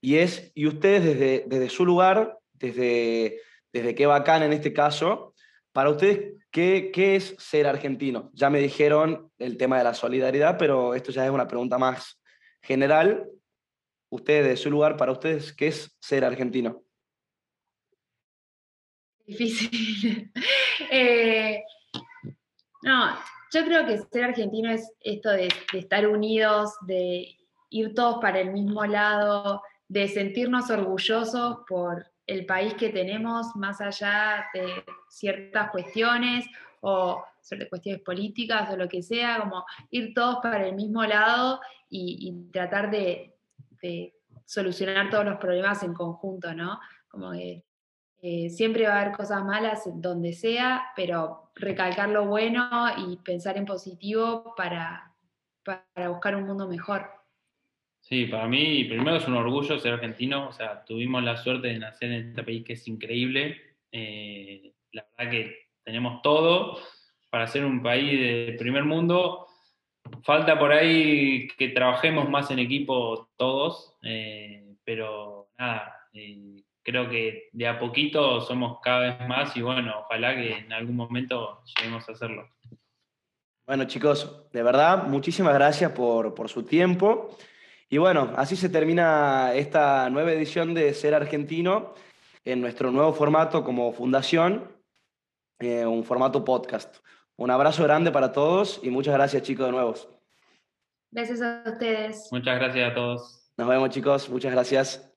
Y 0.00 0.16
es, 0.16 0.50
¿y 0.54 0.66
ustedes 0.66 1.04
desde, 1.04 1.44
desde 1.46 1.68
su 1.68 1.84
lugar, 1.84 2.38
desde, 2.54 3.40
desde 3.72 3.94
qué 3.94 4.06
bacán 4.06 4.42
en 4.42 4.52
este 4.52 4.72
caso, 4.72 5.29
para 5.72 5.90
ustedes, 5.90 6.34
¿qué, 6.50 6.90
¿qué, 6.92 7.16
es 7.16 7.36
ser 7.38 7.66
argentino? 7.66 8.30
Ya 8.34 8.50
me 8.50 8.60
dijeron 8.60 9.30
el 9.38 9.56
tema 9.56 9.78
de 9.78 9.84
la 9.84 9.94
solidaridad, 9.94 10.56
pero 10.58 10.94
esto 10.94 11.12
ya 11.12 11.24
es 11.24 11.30
una 11.30 11.48
pregunta 11.48 11.78
más 11.78 12.20
general. 12.62 13.28
ustedes, 14.10 14.46
de 14.46 14.56
su 14.56 14.70
lugar, 14.70 14.96
para 14.96 15.12
ustedes, 15.12 15.52
¿qué 15.52 15.68
es 15.68 15.96
ser 16.00 16.24
argentino? 16.24 16.82
Difícil. 19.26 20.32
Eh, 20.92 21.62
no, 22.82 23.14
yo 23.52 23.64
creo 23.64 23.86
que 23.86 23.98
ser 23.98 24.24
argentino 24.24 24.70
es 24.70 24.92
esto 25.00 25.30
de, 25.30 25.48
estar 25.74 26.06
unidos, 26.08 26.72
de 26.86 27.36
ir 27.68 27.94
todos 27.94 28.18
para 28.20 28.40
el 28.40 28.50
mismo 28.52 28.84
lado, 28.86 29.62
de 29.88 30.08
sentirnos 30.08 30.70
orgullosos 30.70 31.58
por 31.68 32.10
el 32.30 32.46
país 32.46 32.74
que 32.74 32.90
tenemos, 32.90 33.56
más 33.56 33.80
allá 33.80 34.46
de 34.54 34.84
ciertas 35.08 35.70
cuestiones 35.70 36.46
o 36.80 37.24
sobre 37.40 37.68
cuestiones 37.68 38.02
políticas 38.02 38.70
o 38.70 38.76
lo 38.76 38.88
que 38.88 39.02
sea, 39.02 39.40
como 39.40 39.64
ir 39.90 40.14
todos 40.14 40.38
para 40.40 40.64
el 40.66 40.76
mismo 40.76 41.02
lado 41.02 41.60
y, 41.88 42.48
tratar 42.52 42.90
de, 42.90 43.34
solucionar 44.44 45.10
todos 45.10 45.24
los 45.24 45.38
problemas 45.38 45.82
en 45.82 45.92
conjunto, 45.92 46.54
¿no? 46.54 46.78
Como 47.08 47.32
que 47.32 47.64
eh, 48.22 48.50
siempre 48.50 48.86
va 48.86 48.94
a 48.94 49.00
haber 49.00 49.16
cosas 49.16 49.44
malas 49.44 49.82
donde 49.94 50.32
sea, 50.32 50.92
pero 50.94 51.50
recalcar 51.56 52.10
lo 52.10 52.26
bueno 52.26 52.68
y 52.96 53.16
pensar 53.16 53.56
en 53.56 53.64
positivo 53.64 54.54
para, 54.56 55.14
para 55.64 56.08
buscar 56.10 56.36
un 56.36 56.44
mundo 56.44 56.68
mejor. 56.68 57.19
Sí, 58.00 58.26
para 58.26 58.48
mí 58.48 58.84
primero 58.84 59.16
es 59.16 59.28
un 59.28 59.34
orgullo 59.34 59.78
ser 59.78 59.94
argentino, 59.94 60.48
o 60.48 60.52
sea, 60.52 60.84
tuvimos 60.84 61.22
la 61.22 61.36
suerte 61.36 61.68
de 61.68 61.78
nacer 61.78 62.10
en 62.10 62.30
este 62.30 62.42
país 62.42 62.64
que 62.64 62.72
es 62.72 62.88
increíble, 62.88 63.60
eh, 63.92 64.72
la 64.92 65.06
verdad 65.16 65.30
que 65.30 65.68
tenemos 65.84 66.22
todo 66.22 66.78
para 67.30 67.46
ser 67.46 67.64
un 67.64 67.82
país 67.82 68.18
de 68.18 68.56
primer 68.58 68.84
mundo, 68.84 69.46
falta 70.22 70.58
por 70.58 70.72
ahí 70.72 71.46
que 71.56 71.68
trabajemos 71.68 72.28
más 72.28 72.50
en 72.50 72.58
equipo 72.58 73.30
todos, 73.36 73.96
eh, 74.02 74.74
pero 74.84 75.50
nada, 75.58 75.94
creo 76.82 77.08
que 77.08 77.48
de 77.52 77.68
a 77.68 77.78
poquito 77.78 78.40
somos 78.40 78.80
cada 78.82 79.00
vez 79.00 79.28
más 79.28 79.56
y 79.56 79.62
bueno, 79.62 80.00
ojalá 80.00 80.34
que 80.34 80.58
en 80.58 80.72
algún 80.72 80.96
momento 80.96 81.62
lleguemos 81.64 82.08
a 82.08 82.12
hacerlo. 82.12 82.48
Bueno 83.66 83.84
chicos, 83.84 84.50
de 84.52 84.62
verdad, 84.62 85.06
muchísimas 85.06 85.54
gracias 85.54 85.92
por, 85.92 86.48
su 86.48 86.64
tiempo. 86.64 87.36
Y 87.92 87.98
bueno, 87.98 88.32
así 88.36 88.54
se 88.54 88.68
termina 88.68 89.52
esta 89.52 90.08
nueva 90.10 90.30
edición 90.30 90.74
de 90.74 90.94
Ser 90.94 91.12
Argentino 91.12 91.92
en 92.44 92.60
nuestro 92.60 92.92
nuevo 92.92 93.12
formato 93.12 93.64
como 93.64 93.92
fundación, 93.92 94.70
eh, 95.58 95.84
un 95.84 96.04
formato 96.04 96.44
podcast. 96.44 96.98
Un 97.36 97.50
abrazo 97.50 97.82
grande 97.82 98.12
para 98.12 98.30
todos 98.30 98.78
y 98.84 98.90
muchas 98.90 99.14
gracias 99.14 99.42
chicos 99.42 99.66
de 99.66 99.72
nuevo. 99.72 99.94
Gracias 101.10 101.42
a 101.42 101.64
ustedes. 101.66 102.28
Muchas 102.30 102.60
gracias 102.60 102.92
a 102.92 102.94
todos. 102.94 103.50
Nos 103.56 103.68
vemos 103.68 103.90
chicos, 103.90 104.30
muchas 104.30 104.52
gracias. 104.52 105.09